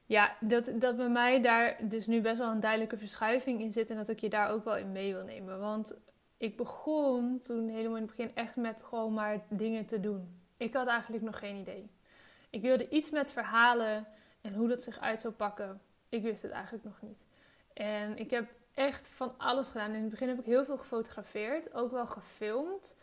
Ja, 0.06 0.37
dat, 0.40 0.70
dat 0.75 0.96
bij 0.96 1.08
mij 1.08 1.42
daar 1.42 1.76
dus 1.88 2.06
nu 2.06 2.20
best 2.20 2.38
wel 2.38 2.50
een 2.50 2.61
duidelijke 2.61 2.99
verschuiving 2.99 3.61
in 3.61 3.73
zit. 3.73 3.90
En 3.90 3.96
dat 3.96 4.08
ik 4.08 4.20
je 4.20 4.28
daar 4.28 4.50
ook 4.50 4.64
wel 4.64 4.76
in 4.76 4.92
mee 4.92 5.12
wil 5.12 5.25
nemen. 5.25 5.61
Want 5.61 5.94
ik 6.37 6.56
begon 6.56 7.38
toen 7.38 7.68
helemaal 7.68 7.96
in 7.96 8.02
het 8.02 8.16
begin 8.16 8.34
echt 8.34 8.56
met 8.56 8.82
gewoon 8.82 9.14
maar 9.14 9.44
dingen 9.49 9.87
te 9.87 10.00
doen. 10.00 10.40
Ik 10.56 10.75
had 10.75 10.87
eigenlijk 10.87 11.23
nog 11.23 11.38
geen 11.38 11.56
idee. 11.56 11.90
Ik 12.50 12.62
wilde 12.62 12.88
iets 12.88 13.11
met 13.11 13.32
verhalen 13.32 14.06
en 14.40 14.54
hoe 14.54 14.68
dat 14.68 14.82
zich 14.82 15.00
uit 15.00 15.20
zou 15.20 15.34
pakken. 15.34 15.80
Ik 16.08 16.23
wist 16.23 16.42
het 16.42 16.52
eigenlijk 16.52 16.84
nog 16.84 17.00
niet. 17.00 17.26
En 17.73 18.16
ik 18.16 18.30
heb 18.30 18.52
echt 18.75 19.08
van 19.08 19.34
alles 19.38 19.68
gedaan. 19.68 19.94
In 19.94 20.00
het 20.00 20.11
begin 20.11 20.28
heb 20.28 20.38
ik 20.38 20.44
heel 20.44 20.64
veel 20.64 20.78
gefotografeerd, 20.78 21.75
ook 21.75 21.90
wel 21.90 22.06
gefilmd. 22.06 22.96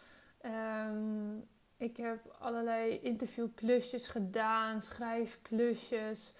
Um, 0.45 1.47
ik 1.77 1.97
heb 1.97 2.35
allerlei 2.39 2.99
interviewklusjes 2.99 4.07
gedaan, 4.07 4.81
schrijfklusjes. 4.81 6.33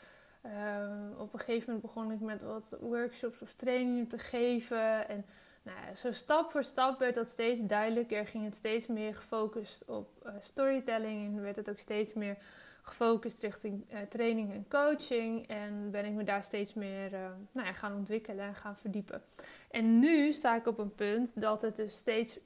Um, 0.45 1.13
op 1.17 1.33
een 1.33 1.39
gegeven 1.39 1.63
moment 1.65 1.81
begon 1.81 2.11
ik 2.11 2.19
met 2.19 2.41
wat 2.41 2.77
workshops 2.79 3.41
of 3.41 3.53
trainingen 3.53 4.07
te 4.07 4.17
geven. 4.17 5.07
En 5.07 5.25
nou 5.61 5.95
zo 5.95 6.11
stap 6.11 6.51
voor 6.51 6.63
stap 6.63 6.99
werd 6.99 7.15
dat 7.15 7.27
steeds 7.27 7.59
duidelijker. 7.63 8.27
Ging 8.27 8.45
het 8.45 8.55
steeds 8.55 8.87
meer 8.87 9.15
gefocust 9.15 9.85
op 9.85 10.09
uh, 10.25 10.33
storytelling 10.39 11.37
en 11.37 11.41
werd 11.41 11.55
het 11.55 11.69
ook 11.69 11.79
steeds 11.79 12.13
meer 12.13 12.37
gefocust 12.81 13.41
richting 13.41 13.85
uh, 13.91 13.99
training 14.09 14.53
en 14.53 14.65
coaching. 14.69 15.47
En 15.47 15.91
ben 15.91 16.05
ik 16.05 16.11
me 16.11 16.23
daar 16.23 16.43
steeds 16.43 16.73
meer 16.73 17.13
uh, 17.13 17.19
nou 17.51 17.73
gaan 17.73 17.95
ontwikkelen 17.95 18.45
en 18.45 18.55
gaan 18.55 18.77
verdiepen. 18.77 19.23
En 19.71 19.99
nu 19.99 20.33
sta 20.33 20.55
ik 20.55 20.67
op 20.67 20.77
een 20.77 20.95
punt 20.95 21.41
dat 21.41 21.61
het 21.61 21.75
dus 21.75 21.97
steeds 21.97 22.39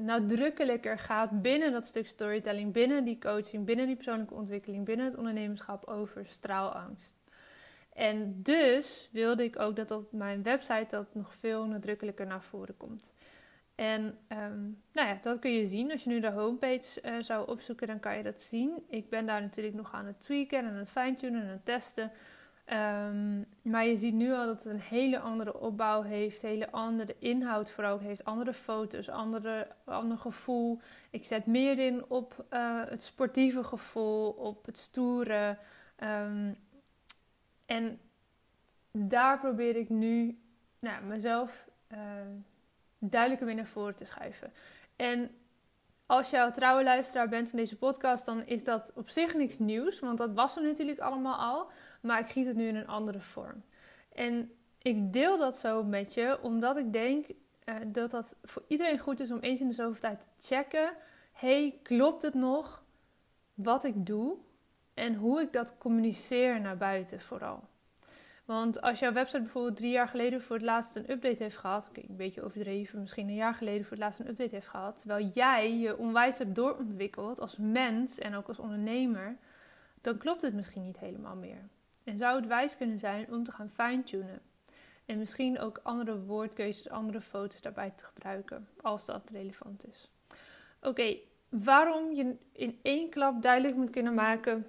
nadrukkelijker 0.00 0.98
gaat 0.98 1.42
binnen 1.42 1.72
dat 1.72 1.86
stuk 1.86 2.06
storytelling, 2.06 2.72
binnen 2.72 3.04
die 3.04 3.18
coaching, 3.18 3.64
binnen 3.64 3.86
die 3.86 3.94
persoonlijke 3.94 4.34
ontwikkeling, 4.34 4.84
binnen 4.84 5.06
het 5.06 5.16
ondernemerschap 5.16 5.84
over 5.84 6.26
straalangst. 6.26 7.17
En 7.98 8.42
dus 8.42 9.08
wilde 9.12 9.44
ik 9.44 9.58
ook 9.58 9.76
dat 9.76 9.90
op 9.90 10.12
mijn 10.12 10.42
website 10.42 10.86
dat 10.88 11.14
nog 11.14 11.34
veel 11.34 11.64
nadrukkelijker 11.64 12.26
naar 12.26 12.42
voren 12.42 12.76
komt. 12.76 13.12
En 13.74 14.18
um, 14.28 14.82
nou 14.92 15.08
ja, 15.08 15.18
dat 15.22 15.38
kun 15.38 15.52
je 15.52 15.66
zien. 15.66 15.92
Als 15.92 16.04
je 16.04 16.10
nu 16.10 16.20
de 16.20 16.30
homepage 16.30 17.02
uh, 17.04 17.14
zou 17.20 17.48
opzoeken, 17.48 17.86
dan 17.86 18.00
kan 18.00 18.16
je 18.16 18.22
dat 18.22 18.40
zien. 18.40 18.84
Ik 18.88 19.10
ben 19.10 19.26
daar 19.26 19.40
natuurlijk 19.40 19.74
nog 19.74 19.94
aan 19.94 20.06
het 20.06 20.20
tweaken 20.20 20.58
en 20.58 20.66
aan 20.66 20.74
het 20.74 20.90
fine-tunen 20.90 21.40
en 21.40 21.46
aan 21.46 21.52
het 21.52 21.64
testen. 21.64 22.12
Um, 22.72 23.46
maar 23.62 23.86
je 23.86 23.96
ziet 23.96 24.14
nu 24.14 24.32
al 24.32 24.46
dat 24.46 24.64
het 24.64 24.72
een 24.72 24.80
hele 24.80 25.18
andere 25.18 25.60
opbouw 25.60 26.02
heeft, 26.02 26.42
hele 26.42 26.70
andere 26.70 27.16
inhoud 27.18 27.70
vooral 27.70 27.98
heeft, 27.98 28.24
andere 28.24 28.52
foto's, 28.52 29.08
andere, 29.08 29.68
ander 29.84 30.18
gevoel. 30.18 30.80
Ik 31.10 31.24
zet 31.24 31.46
meer 31.46 31.78
in 31.78 32.04
op 32.08 32.44
uh, 32.50 32.80
het 32.84 33.02
sportieve 33.02 33.64
gevoel, 33.64 34.30
op 34.30 34.66
het 34.66 34.78
stoere. 34.78 35.58
Um, 36.04 36.56
en 37.68 38.00
daar 38.90 39.38
probeer 39.38 39.76
ik 39.76 39.88
nu 39.88 40.38
nou, 40.78 41.04
mezelf 41.04 41.68
uh, 41.92 41.98
duidelijker 42.98 43.46
weer 43.46 43.56
naar 43.56 43.66
voren 43.66 43.96
te 43.96 44.04
schuiven. 44.04 44.52
En 44.96 45.30
als 46.06 46.30
jouw 46.30 46.50
trouwe 46.50 46.82
luisteraar 46.82 47.28
bent 47.28 47.48
van 47.48 47.58
deze 47.58 47.76
podcast, 47.76 48.26
dan 48.26 48.46
is 48.46 48.64
dat 48.64 48.92
op 48.94 49.08
zich 49.08 49.34
niks 49.34 49.58
nieuws, 49.58 49.98
want 49.98 50.18
dat 50.18 50.34
was 50.34 50.56
er 50.56 50.62
natuurlijk 50.62 50.98
allemaal 50.98 51.38
al. 51.38 51.70
Maar 52.00 52.20
ik 52.20 52.28
giet 52.28 52.46
het 52.46 52.56
nu 52.56 52.68
in 52.68 52.76
een 52.76 52.86
andere 52.86 53.20
vorm. 53.20 53.62
En 54.12 54.52
ik 54.82 55.12
deel 55.12 55.38
dat 55.38 55.58
zo 55.58 55.84
met 55.84 56.14
je, 56.14 56.38
omdat 56.42 56.76
ik 56.76 56.92
denk 56.92 57.26
uh, 57.28 57.74
dat 57.86 58.10
dat 58.10 58.36
voor 58.42 58.64
iedereen 58.68 58.98
goed 58.98 59.20
is 59.20 59.30
om 59.30 59.40
eens 59.40 59.60
in 59.60 59.68
de 59.68 59.74
zoveel 59.74 60.00
tijd 60.00 60.20
te 60.20 60.46
checken. 60.46 60.92
hey, 61.32 61.78
klopt 61.82 62.22
het 62.22 62.34
nog 62.34 62.84
wat 63.54 63.84
ik 63.84 64.06
doe 64.06 64.38
en 64.98 65.14
hoe 65.14 65.40
ik 65.40 65.52
dat 65.52 65.78
communiceer 65.78 66.60
naar 66.60 66.76
buiten 66.76 67.20
vooral? 67.20 67.68
Want 68.44 68.80
als 68.80 68.98
jouw 68.98 69.12
website 69.12 69.42
bijvoorbeeld 69.42 69.76
drie 69.76 69.90
jaar 69.90 70.08
geleden 70.08 70.42
voor 70.42 70.56
het 70.56 70.64
laatst 70.64 70.96
een 70.96 71.10
update 71.10 71.42
heeft 71.42 71.56
gehad, 71.56 71.88
oké, 71.88 72.00
een 72.08 72.16
beetje 72.16 72.42
overdreven, 72.42 73.00
misschien 73.00 73.28
een 73.28 73.34
jaar 73.34 73.54
geleden 73.54 73.82
voor 73.82 73.90
het 73.90 74.00
laatst 74.00 74.20
een 74.20 74.28
update 74.28 74.54
heeft 74.54 74.68
gehad, 74.68 74.98
terwijl 74.98 75.30
jij 75.34 75.78
je 75.78 75.96
onwijs 75.96 76.38
hebt 76.38 76.54
doorontwikkeld 76.54 77.40
als 77.40 77.56
mens 77.56 78.18
en 78.18 78.34
ook 78.34 78.48
als 78.48 78.58
ondernemer, 78.58 79.36
dan 80.00 80.18
klopt 80.18 80.42
het 80.42 80.54
misschien 80.54 80.82
niet 80.82 80.98
helemaal 80.98 81.36
meer. 81.36 81.68
En 82.04 82.16
zou 82.16 82.36
het 82.36 82.46
wijs 82.46 82.76
kunnen 82.76 82.98
zijn 82.98 83.32
om 83.32 83.44
te 83.44 83.52
gaan 83.52 83.70
fine-tunen. 83.70 84.40
En 85.06 85.18
misschien 85.18 85.58
ook 85.58 85.80
andere 85.82 86.20
woordkeuzes, 86.20 86.88
andere 86.88 87.20
foto's 87.20 87.60
daarbij 87.60 87.90
te 87.90 88.04
gebruiken, 88.04 88.68
als 88.80 89.06
dat 89.06 89.30
relevant 89.30 89.86
is. 89.88 90.10
Oké, 90.82 91.16
waarom 91.48 92.12
je 92.12 92.36
in 92.52 92.78
één 92.82 93.10
klap 93.10 93.42
duidelijk 93.42 93.76
moet 93.76 93.90
kunnen 93.90 94.14
maken 94.14 94.66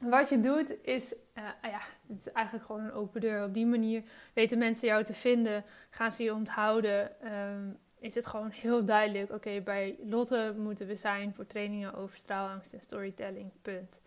wat 0.00 0.28
je 0.28 0.40
doet 0.40 0.76
is, 0.82 1.12
uh, 1.12 1.44
ja, 1.62 1.80
het 2.06 2.18
is 2.18 2.32
eigenlijk 2.32 2.66
gewoon 2.66 2.84
een 2.84 2.92
open 2.92 3.20
deur. 3.20 3.44
Op 3.44 3.54
die 3.54 3.66
manier 3.66 4.02
weten 4.34 4.58
mensen 4.58 4.88
jou 4.88 5.04
te 5.04 5.14
vinden, 5.14 5.64
gaan 5.90 6.12
ze 6.12 6.22
je 6.22 6.34
onthouden. 6.34 7.10
Um, 7.32 7.78
is 7.98 8.14
het 8.14 8.26
gewoon 8.26 8.50
heel 8.50 8.84
duidelijk, 8.84 9.32
oké, 9.32 9.60
bij 9.60 9.96
Lotte 10.02 10.54
moeten 10.58 10.86
we 10.86 10.96
zijn 10.96 11.34
voor 11.34 11.46
trainingen 11.46 11.94
over 11.94 12.16
straalangst 12.16 12.72
en 12.72 12.80
storytelling, 12.80 13.50
punt. 13.62 14.00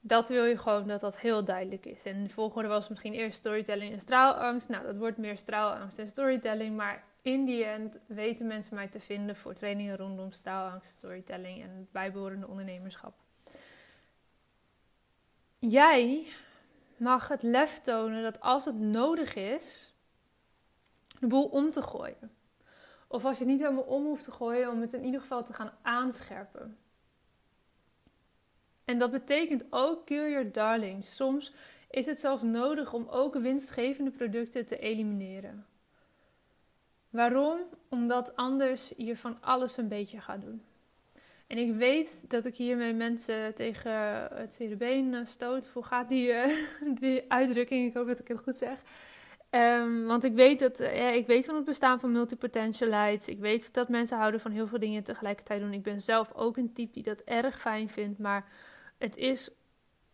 Dat 0.00 0.28
wil 0.28 0.44
je 0.44 0.58
gewoon 0.58 0.88
dat 0.88 1.00
dat 1.00 1.20
heel 1.20 1.44
duidelijk 1.44 1.86
is. 1.86 2.02
En 2.02 2.22
de 2.22 2.28
volgorde 2.28 2.68
was 2.68 2.88
misschien 2.88 3.12
eerst 3.12 3.38
storytelling 3.38 3.92
en 3.92 4.00
straalangst. 4.00 4.68
Nou, 4.68 4.84
dat 4.84 4.96
wordt 4.96 5.18
meer 5.18 5.36
straalangst 5.36 5.98
en 5.98 6.08
storytelling. 6.08 6.76
Maar 6.76 7.04
in 7.22 7.44
die 7.44 7.64
end 7.64 7.98
weten 8.06 8.46
mensen 8.46 8.74
mij 8.74 8.88
te 8.88 9.00
vinden 9.00 9.36
voor 9.36 9.54
trainingen 9.54 9.96
rondom 9.96 10.30
straalangst, 10.30 10.96
storytelling 10.98 11.62
en 11.62 11.88
bijbehorende 11.92 12.48
ondernemerschap. 12.48 13.14
Jij 15.58 16.26
mag 16.96 17.28
het 17.28 17.42
lef 17.42 17.80
tonen 17.80 18.22
dat 18.22 18.40
als 18.40 18.64
het 18.64 18.78
nodig 18.78 19.34
is, 19.34 19.94
de 21.20 21.26
boel 21.26 21.44
om 21.44 21.70
te 21.70 21.82
gooien. 21.82 22.36
Of 23.06 23.24
als 23.24 23.38
je 23.38 23.44
het 23.44 23.52
niet 23.52 23.62
helemaal 23.62 23.82
om 23.82 24.04
hoeft 24.04 24.24
te 24.24 24.32
gooien, 24.32 24.70
om 24.70 24.80
het 24.80 24.92
in 24.92 25.04
ieder 25.04 25.20
geval 25.20 25.44
te 25.44 25.52
gaan 25.52 25.72
aanscherpen. 25.82 26.78
En 28.84 28.98
dat 28.98 29.10
betekent 29.10 29.64
ook 29.70 30.06
kill 30.06 30.30
your 30.30 30.52
darling. 30.52 31.04
Soms 31.04 31.52
is 31.90 32.06
het 32.06 32.18
zelfs 32.18 32.42
nodig 32.42 32.92
om 32.92 33.08
ook 33.08 33.34
winstgevende 33.34 34.10
producten 34.10 34.66
te 34.66 34.78
elimineren. 34.78 35.66
Waarom? 37.10 37.60
Omdat 37.88 38.36
anders 38.36 38.92
je 38.96 39.16
van 39.16 39.38
alles 39.40 39.76
een 39.76 39.88
beetje 39.88 40.20
gaat 40.20 40.40
doen. 40.40 40.67
En 41.48 41.58
ik 41.58 41.74
weet 41.74 42.30
dat 42.30 42.44
ik 42.44 42.56
hiermee 42.56 42.92
mensen 42.92 43.54
tegen 43.54 43.92
het 44.34 44.54
cerebeen 44.54 45.14
eh, 45.14 45.24
stoot. 45.24 45.66
Hoe 45.66 45.84
gaat 45.84 46.08
die, 46.08 46.28
uh, 46.28 46.44
die 47.00 47.32
uitdrukking? 47.32 47.86
Ik 47.86 47.94
hoop 47.94 48.06
dat 48.06 48.18
ik 48.18 48.28
het 48.28 48.40
goed 48.40 48.56
zeg. 48.56 48.78
Um, 49.50 50.06
want 50.06 50.24
ik 50.24 50.34
weet, 50.34 50.58
dat, 50.58 50.80
uh, 50.80 50.96
ja, 50.96 51.08
ik 51.08 51.26
weet 51.26 51.46
van 51.46 51.54
het 51.54 51.64
bestaan 51.64 52.00
van 52.00 52.12
multipotentialites. 52.12 53.28
Ik 53.28 53.38
weet 53.38 53.74
dat 53.74 53.88
mensen 53.88 54.18
houden 54.18 54.40
van 54.40 54.50
heel 54.50 54.66
veel 54.66 54.78
dingen 54.78 55.04
tegelijkertijd 55.04 55.60
doen. 55.60 55.72
Ik 55.72 55.82
ben 55.82 56.00
zelf 56.00 56.32
ook 56.34 56.56
een 56.56 56.72
type 56.72 56.92
die 56.92 57.02
dat 57.02 57.20
erg 57.20 57.60
fijn 57.60 57.88
vindt. 57.88 58.18
Maar 58.18 58.48
het 58.98 59.16
is 59.16 59.50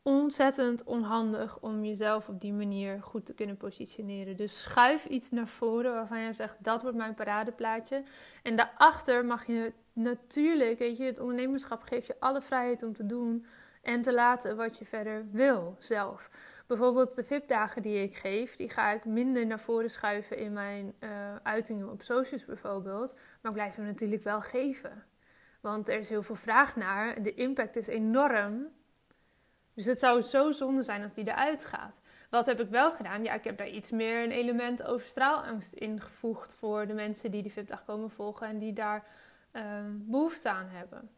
ontzettend 0.02 0.84
onhandig 0.84 1.60
om 1.60 1.84
jezelf 1.84 2.28
op 2.28 2.40
die 2.40 2.52
manier 2.52 3.02
goed 3.02 3.26
te 3.26 3.34
kunnen 3.34 3.56
positioneren. 3.56 4.36
Dus 4.36 4.62
schuif 4.62 5.04
iets 5.04 5.30
naar 5.30 5.48
voren 5.48 5.92
waarvan 5.92 6.20
je 6.20 6.32
zegt: 6.32 6.56
dat 6.58 6.82
wordt 6.82 6.96
mijn 6.96 7.14
paradeplaatje. 7.14 8.02
En 8.42 8.56
daarachter 8.56 9.24
mag 9.24 9.46
je 9.46 9.72
natuurlijk, 9.94 10.78
weet 10.78 10.96
je, 10.96 11.04
het 11.04 11.18
ondernemerschap 11.18 11.82
geeft 11.82 12.06
je 12.06 12.16
alle 12.18 12.40
vrijheid 12.40 12.82
om 12.82 12.92
te 12.92 13.06
doen 13.06 13.46
en 13.82 14.02
te 14.02 14.12
laten 14.12 14.56
wat 14.56 14.78
je 14.78 14.84
verder 14.84 15.26
wil 15.30 15.76
zelf. 15.78 16.30
Bijvoorbeeld 16.66 17.14
de 17.14 17.24
VIP-dagen 17.24 17.82
die 17.82 18.02
ik 18.02 18.16
geef, 18.16 18.56
die 18.56 18.70
ga 18.70 18.90
ik 18.90 19.04
minder 19.04 19.46
naar 19.46 19.60
voren 19.60 19.90
schuiven 19.90 20.38
in 20.38 20.52
mijn 20.52 20.94
uh, 21.00 21.36
uitingen 21.42 21.90
op 21.90 22.02
socials 22.02 22.44
bijvoorbeeld. 22.44 23.14
Maar 23.14 23.52
ik 23.52 23.56
blijf 23.56 23.74
hem 23.74 23.84
natuurlijk 23.84 24.22
wel 24.22 24.40
geven. 24.40 25.04
Want 25.60 25.88
er 25.88 25.98
is 25.98 26.08
heel 26.08 26.22
veel 26.22 26.34
vraag 26.34 26.76
naar. 26.76 27.22
De 27.22 27.34
impact 27.34 27.76
is 27.76 27.86
enorm. 27.86 28.68
Dus 29.74 29.84
het 29.84 29.98
zou 29.98 30.22
zo 30.22 30.52
zonde 30.52 30.82
zijn 30.82 31.02
als 31.02 31.14
die 31.14 31.28
eruit 31.28 31.64
gaat. 31.64 32.00
Wat 32.30 32.46
heb 32.46 32.60
ik 32.60 32.68
wel 32.68 32.92
gedaan? 32.92 33.24
Ja, 33.24 33.34
ik 33.34 33.44
heb 33.44 33.58
daar 33.58 33.68
iets 33.68 33.90
meer 33.90 34.22
een 34.22 34.30
element 34.30 34.82
over 34.82 35.06
straalangst 35.06 35.72
ingevoegd 35.72 36.54
voor 36.54 36.86
de 36.86 36.94
mensen 36.94 37.30
die 37.30 37.42
die 37.42 37.52
VIP-dag 37.52 37.84
komen 37.84 38.10
volgen 38.10 38.46
en 38.46 38.58
die 38.58 38.72
daar 38.72 39.06
Ehm, 39.54 39.90
behoefte 39.98 40.50
aan 40.50 40.68
hebben. 40.68 41.10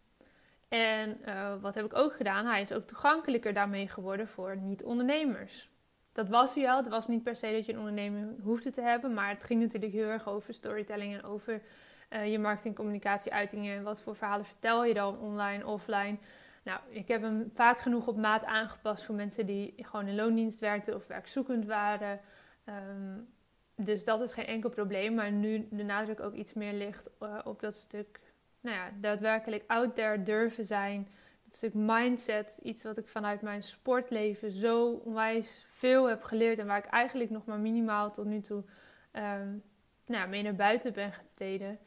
En 0.68 1.18
uh, 1.28 1.54
wat 1.60 1.74
heb 1.74 1.84
ik 1.84 1.96
ook 1.96 2.14
gedaan? 2.14 2.46
Hij 2.46 2.60
is 2.60 2.72
ook 2.72 2.86
toegankelijker 2.86 3.52
daarmee 3.52 3.88
geworden 3.88 4.28
voor 4.28 4.56
niet-ondernemers. 4.56 5.70
Dat 6.12 6.28
was 6.28 6.54
hij 6.54 6.70
al. 6.70 6.76
Het 6.76 6.88
was 6.88 7.08
niet 7.08 7.22
per 7.22 7.36
se 7.36 7.52
dat 7.52 7.66
je 7.66 7.72
een 7.72 7.78
onderneming 7.78 8.42
hoefde 8.42 8.70
te 8.70 8.80
hebben. 8.80 9.14
Maar 9.14 9.28
het 9.28 9.44
ging 9.44 9.60
natuurlijk 9.60 9.92
heel 9.92 10.08
erg 10.08 10.28
over 10.28 10.54
storytelling 10.54 11.14
en 11.14 11.24
over 11.24 11.62
uh, 12.10 12.30
je 12.30 12.38
marketing, 12.38 12.74
communicatie, 12.74 13.32
uitingen. 13.32 13.76
En 13.76 13.82
wat 13.82 14.02
voor 14.02 14.16
verhalen 14.16 14.46
vertel 14.46 14.84
je 14.84 14.94
dan 14.94 15.18
online, 15.18 15.66
offline. 15.66 16.18
Nou, 16.62 16.80
ik 16.88 17.08
heb 17.08 17.22
hem 17.22 17.50
vaak 17.54 17.78
genoeg 17.78 18.06
op 18.06 18.16
maat 18.16 18.44
aangepast 18.44 19.04
voor 19.04 19.14
mensen 19.14 19.46
die 19.46 19.74
gewoon 19.76 20.06
in 20.06 20.14
loondienst 20.14 20.60
werkten 20.60 20.94
of 20.94 21.06
werkzoekend 21.06 21.66
waren. 21.66 22.20
Um, 22.68 23.34
dus 23.76 24.04
dat 24.04 24.20
is 24.20 24.32
geen 24.32 24.46
enkel 24.46 24.70
probleem. 24.70 25.14
Maar 25.14 25.32
nu 25.32 25.68
de 25.70 25.84
nadruk 25.84 26.20
ook 26.20 26.34
iets 26.34 26.52
meer 26.52 26.72
ligt 26.72 27.10
uh, 27.22 27.38
op 27.44 27.60
dat 27.60 27.74
stuk 27.74 28.20
nou 28.66 28.78
ja, 28.78 28.90
daadwerkelijk 29.00 29.64
out 29.66 29.94
there 29.94 30.22
durven 30.22 30.66
zijn. 30.66 31.08
Dat 31.44 31.54
stuk 31.54 31.74
mindset, 31.74 32.58
iets 32.62 32.82
wat 32.82 32.98
ik 32.98 33.08
vanuit 33.08 33.42
mijn 33.42 33.62
sportleven 33.62 34.50
zo 34.50 34.90
onwijs 35.04 35.66
veel 35.70 36.08
heb 36.08 36.22
geleerd. 36.22 36.58
En 36.58 36.66
waar 36.66 36.78
ik 36.78 36.90
eigenlijk 36.90 37.30
nog 37.30 37.44
maar 37.44 37.58
minimaal 37.58 38.12
tot 38.12 38.24
nu 38.24 38.40
toe 38.40 38.64
um, 39.12 39.62
nou, 40.06 40.28
mee 40.28 40.42
naar 40.42 40.54
buiten 40.54 40.92
ben 40.92 41.12
getreden. 41.12 41.78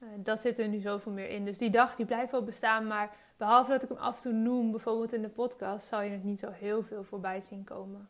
Uh, 0.00 0.08
dat 0.16 0.40
zit 0.40 0.58
er 0.58 0.68
nu 0.68 0.78
zoveel 0.78 1.12
meer 1.12 1.28
in. 1.28 1.44
Dus 1.44 1.58
die 1.58 1.70
dag 1.70 1.96
die 1.96 2.06
blijft 2.06 2.32
wel 2.32 2.44
bestaan. 2.44 2.86
Maar 2.86 3.16
behalve 3.36 3.70
dat 3.70 3.82
ik 3.82 3.88
hem 3.88 3.98
af 3.98 4.16
en 4.16 4.22
toe 4.22 4.32
noem, 4.32 4.70
bijvoorbeeld 4.70 5.12
in 5.12 5.22
de 5.22 5.28
podcast, 5.28 5.86
zal 5.86 6.00
je 6.00 6.10
het 6.10 6.24
niet 6.24 6.38
zo 6.38 6.50
heel 6.50 6.82
veel 6.82 7.04
voorbij 7.04 7.40
zien 7.40 7.64
komen. 7.64 8.08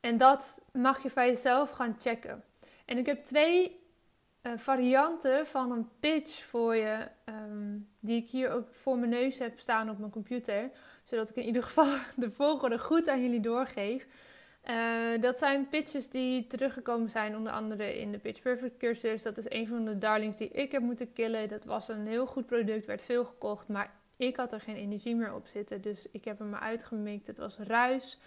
En 0.00 0.16
dat 0.16 0.62
mag 0.72 1.02
je 1.02 1.10
van 1.10 1.26
jezelf 1.26 1.70
gaan 1.70 1.96
checken. 1.98 2.44
En 2.84 2.98
ik 2.98 3.06
heb 3.06 3.24
twee 3.24 3.77
uh, 4.48 4.58
varianten 4.58 5.46
van 5.46 5.70
een 5.70 5.88
pitch 6.00 6.44
voor 6.44 6.76
je, 6.76 7.06
um, 7.24 7.88
die 8.00 8.22
ik 8.22 8.28
hier 8.28 8.50
ook 8.50 8.68
voor 8.70 8.98
mijn 8.98 9.10
neus 9.10 9.38
heb 9.38 9.58
staan 9.58 9.90
op 9.90 9.98
mijn 9.98 10.10
computer, 10.10 10.70
zodat 11.02 11.30
ik 11.30 11.36
in 11.36 11.46
ieder 11.46 11.62
geval 11.62 11.86
de 12.16 12.30
volgorde 12.30 12.78
goed 12.78 13.08
aan 13.08 13.22
jullie 13.22 13.40
doorgeef. 13.40 14.06
Uh, 14.64 15.20
dat 15.20 15.38
zijn 15.38 15.68
pitches 15.68 16.08
die 16.08 16.46
teruggekomen 16.46 17.10
zijn, 17.10 17.36
onder 17.36 17.52
andere 17.52 17.98
in 17.98 18.12
de 18.12 18.18
Pitch 18.18 18.40
Perfect 18.40 18.76
cursus. 18.76 19.22
Dat 19.22 19.38
is 19.38 19.50
een 19.50 19.66
van 19.66 19.84
de 19.84 19.98
darlings 19.98 20.36
die 20.36 20.48
ik 20.48 20.72
heb 20.72 20.82
moeten 20.82 21.12
killen. 21.12 21.48
Dat 21.48 21.64
was 21.64 21.88
een 21.88 22.06
heel 22.06 22.26
goed 22.26 22.46
product, 22.46 22.86
werd 22.86 23.02
veel 23.02 23.24
gekocht, 23.24 23.68
maar 23.68 23.92
ik 24.16 24.36
had 24.36 24.52
er 24.52 24.60
geen 24.60 24.76
energie 24.76 25.16
meer 25.16 25.34
op 25.34 25.46
zitten. 25.46 25.80
Dus 25.80 26.06
ik 26.10 26.24
heb 26.24 26.38
hem 26.38 26.48
maar 26.48 26.60
uitgemikt. 26.60 27.26
Het 27.26 27.38
was 27.38 27.58
ruis. 27.58 28.18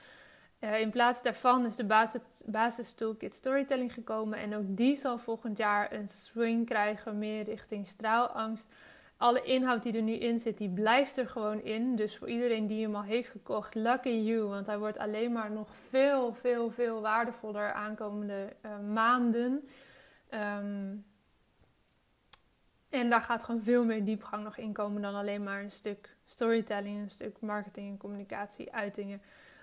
Uh, 0.62 0.80
in 0.80 0.90
plaats 0.90 1.22
daarvan 1.22 1.66
is 1.66 1.76
de 1.76 1.86
basis, 1.86 2.22
basis 2.46 2.96
storytelling 3.30 3.94
gekomen. 3.94 4.40
En 4.40 4.56
ook 4.56 4.66
die 4.68 4.96
zal 4.96 5.18
volgend 5.18 5.58
jaar 5.58 5.94
een 5.94 6.10
swing 6.10 6.66
krijgen 6.66 7.18
meer 7.18 7.44
richting 7.44 7.88
straalangst. 7.88 8.74
Alle 9.18 9.44
inhoud 9.44 9.84
die 9.84 9.94
er 9.94 10.02
nu 10.02 10.14
in 10.14 10.40
zit, 10.40 10.58
die 10.58 10.70
blijft 10.70 11.18
er 11.18 11.28
gewoon 11.28 11.62
in. 11.62 11.96
Dus 11.96 12.18
voor 12.18 12.30
iedereen 12.30 12.68
die 12.68 12.84
hem 12.84 12.96
al 12.96 13.04
heeft 13.04 13.30
gekocht, 13.30 13.76
lucky 13.76 14.10
you. 14.10 14.44
Want 14.44 14.68
hij 14.68 14.78
wordt 14.78 14.98
alleen 14.98 15.32
maar 15.32 15.52
nog 15.52 15.76
veel, 15.90 16.34
veel, 16.34 16.72
veel 16.72 17.02
waardevoller 17.02 17.74
aankomende 17.74 18.56
uh, 18.66 18.80
maanden. 18.94 19.68
Um, 20.34 21.06
en 22.90 23.10
daar 23.10 23.22
gaat 23.22 23.44
gewoon 23.44 23.64
veel 23.64 23.86
meer 23.86 24.06
diepgang 24.06 24.44
nog 24.44 24.58
in 24.58 24.74
komen 24.74 25.02
dan 25.02 25.16
alleen 25.16 25.44
maar 25.44 25.64
een 25.64 25.72
stuk 25.72 26.16
storytelling, 26.26 27.02
een 27.02 27.10
stuk 27.10 27.38
marketing 27.40 27.92
en 27.92 27.98
communicatie, 27.98 28.74
uitingen. 28.74 29.22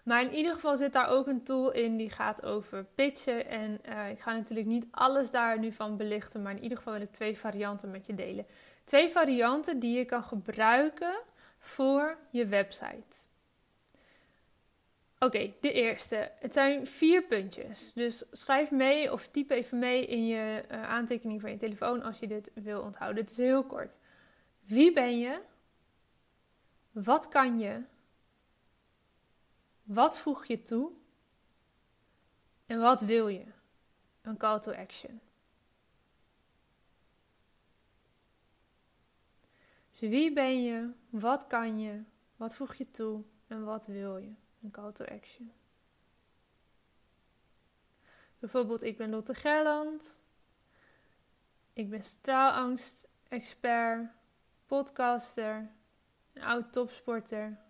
Maar 0.09 0.23
in 0.23 0.35
ieder 0.35 0.55
geval 0.55 0.77
zit 0.77 0.93
daar 0.93 1.09
ook 1.09 1.27
een 1.27 1.43
tool 1.43 1.73
in 1.73 1.97
die 1.97 2.11
gaat 2.11 2.43
over 2.43 2.85
pitchen. 2.85 3.47
En 3.47 3.81
uh, 3.89 4.11
ik 4.11 4.21
ga 4.21 4.33
natuurlijk 4.33 4.69
niet 4.69 4.87
alles 4.91 5.31
daar 5.31 5.59
nu 5.59 5.73
van 5.73 5.97
belichten, 5.97 6.43
maar 6.43 6.53
in 6.53 6.63
ieder 6.63 6.77
geval 6.77 6.93
wil 6.93 7.03
ik 7.03 7.13
twee 7.13 7.39
varianten 7.39 7.91
met 7.91 8.07
je 8.07 8.15
delen. 8.15 8.47
Twee 8.85 9.09
varianten 9.09 9.79
die 9.79 9.97
je 9.97 10.05
kan 10.05 10.23
gebruiken 10.23 11.19
voor 11.59 12.19
je 12.31 12.47
website. 12.47 13.27
Oké, 15.19 15.53
de 15.61 15.73
eerste. 15.73 16.31
Het 16.39 16.53
zijn 16.53 16.87
vier 16.87 17.23
puntjes. 17.23 17.93
Dus 17.93 18.25
schrijf 18.33 18.71
mee 18.71 19.13
of 19.13 19.27
typ 19.27 19.51
even 19.51 19.79
mee 19.79 20.07
in 20.07 20.27
je 20.27 20.65
uh, 20.71 20.89
aantekening 20.89 21.41
van 21.41 21.51
je 21.51 21.57
telefoon 21.57 22.03
als 22.03 22.19
je 22.19 22.27
dit 22.27 22.51
wil 22.55 22.81
onthouden. 22.81 23.23
Het 23.23 23.31
is 23.31 23.39
heel 23.39 23.65
kort. 23.65 23.99
Wie 24.65 24.93
ben 24.93 25.19
je? 25.19 25.41
Wat 26.93 27.29
kan 27.29 27.59
je? 27.59 27.83
Wat 29.89 30.19
voeg 30.19 30.47
je 30.47 30.63
toe? 30.63 30.93
En 32.67 32.81
wat 32.81 33.01
wil 33.01 33.29
je? 33.29 33.45
Een 34.23 34.37
call 34.37 34.61
to 34.61 34.73
action. 34.73 35.21
Dus 39.91 40.01
wie 40.01 40.33
ben 40.33 40.63
je? 40.63 40.91
Wat 41.11 41.47
kan 41.47 41.79
je? 41.79 42.03
Wat 42.37 42.57
voeg 42.57 42.75
je 42.75 42.91
toe? 42.91 43.23
En 43.47 43.65
wat 43.65 43.87
wil 43.87 44.17
je? 44.17 44.33
Een 44.63 44.71
call 44.71 44.93
to 44.93 45.05
action. 45.05 45.53
Bijvoorbeeld, 48.39 48.83
ik 48.83 48.97
ben 48.97 49.11
Lotte 49.11 49.35
Gerland. 49.35 50.23
Ik 51.73 51.91
ben 51.91 52.03
straalangst-expert, 52.03 54.11
podcaster, 54.67 55.71
oud 56.35 56.73
topsporter. 56.73 57.67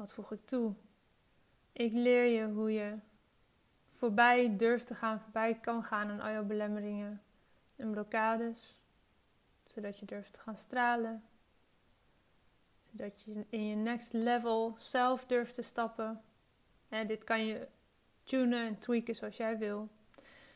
Wat 0.00 0.14
voeg 0.14 0.32
ik 0.32 0.46
toe? 0.46 0.74
Ik 1.72 1.92
leer 1.92 2.24
je 2.24 2.46
hoe 2.46 2.72
je 2.72 2.98
voorbij 3.96 4.56
durft 4.56 4.86
te 4.86 4.94
gaan, 4.94 5.20
voorbij 5.20 5.54
kan 5.54 5.84
gaan 5.84 6.10
aan 6.10 6.20
al 6.20 6.30
jouw 6.30 6.44
belemmeringen 6.44 7.22
en 7.76 7.90
blokkades, 7.90 8.82
zodat 9.66 9.98
je 9.98 10.06
durft 10.06 10.32
te 10.32 10.40
gaan 10.40 10.56
stralen, 10.56 11.24
zodat 12.90 13.22
je 13.22 13.44
in 13.48 13.66
je 13.66 13.76
next 13.76 14.12
level 14.12 14.74
zelf 14.78 15.26
durft 15.26 15.54
te 15.54 15.62
stappen. 15.62 16.22
En 16.88 17.06
dit 17.06 17.24
kan 17.24 17.46
je 17.46 17.68
tunen 18.22 18.66
en 18.66 18.78
tweaken 18.78 19.14
zoals 19.14 19.36
jij 19.36 19.58
wil. 19.58 19.88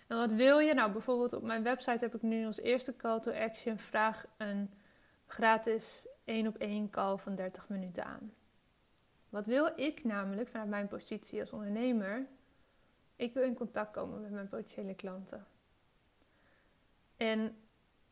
En 0.07 0.17
wat 0.17 0.33
wil 0.33 0.59
je? 0.59 0.75
Nou, 0.75 0.93
bijvoorbeeld 0.93 1.33
op 1.33 1.43
mijn 1.43 1.63
website 1.63 2.05
heb 2.05 2.15
ik 2.15 2.23
nu 2.23 2.47
als 2.47 2.61
eerste 2.61 2.97
call 2.97 3.21
to 3.21 3.33
action 3.33 3.79
vraag 3.79 4.27
een 4.37 4.71
gratis 5.27 6.07
1 6.25 6.47
op 6.47 6.57
1 6.57 6.91
call 6.91 7.17
van 7.17 7.35
30 7.35 7.69
minuten 7.69 8.05
aan. 8.05 8.33
Wat 9.35 9.47
wil 9.47 9.73
ik 9.77 10.05
namelijk 10.05 10.49
vanuit 10.49 10.69
mijn 10.69 10.89
positie 10.89 11.41
als 11.41 11.53
ondernemer? 11.53 12.27
Ik 13.17 13.35
wil 13.35 13.43
in 13.43 13.55
contact 13.55 13.93
komen 13.93 14.21
met 14.21 14.31
mijn 14.31 14.49
potentiële 14.49 14.95
klanten. 14.95 15.47
En 17.17 17.57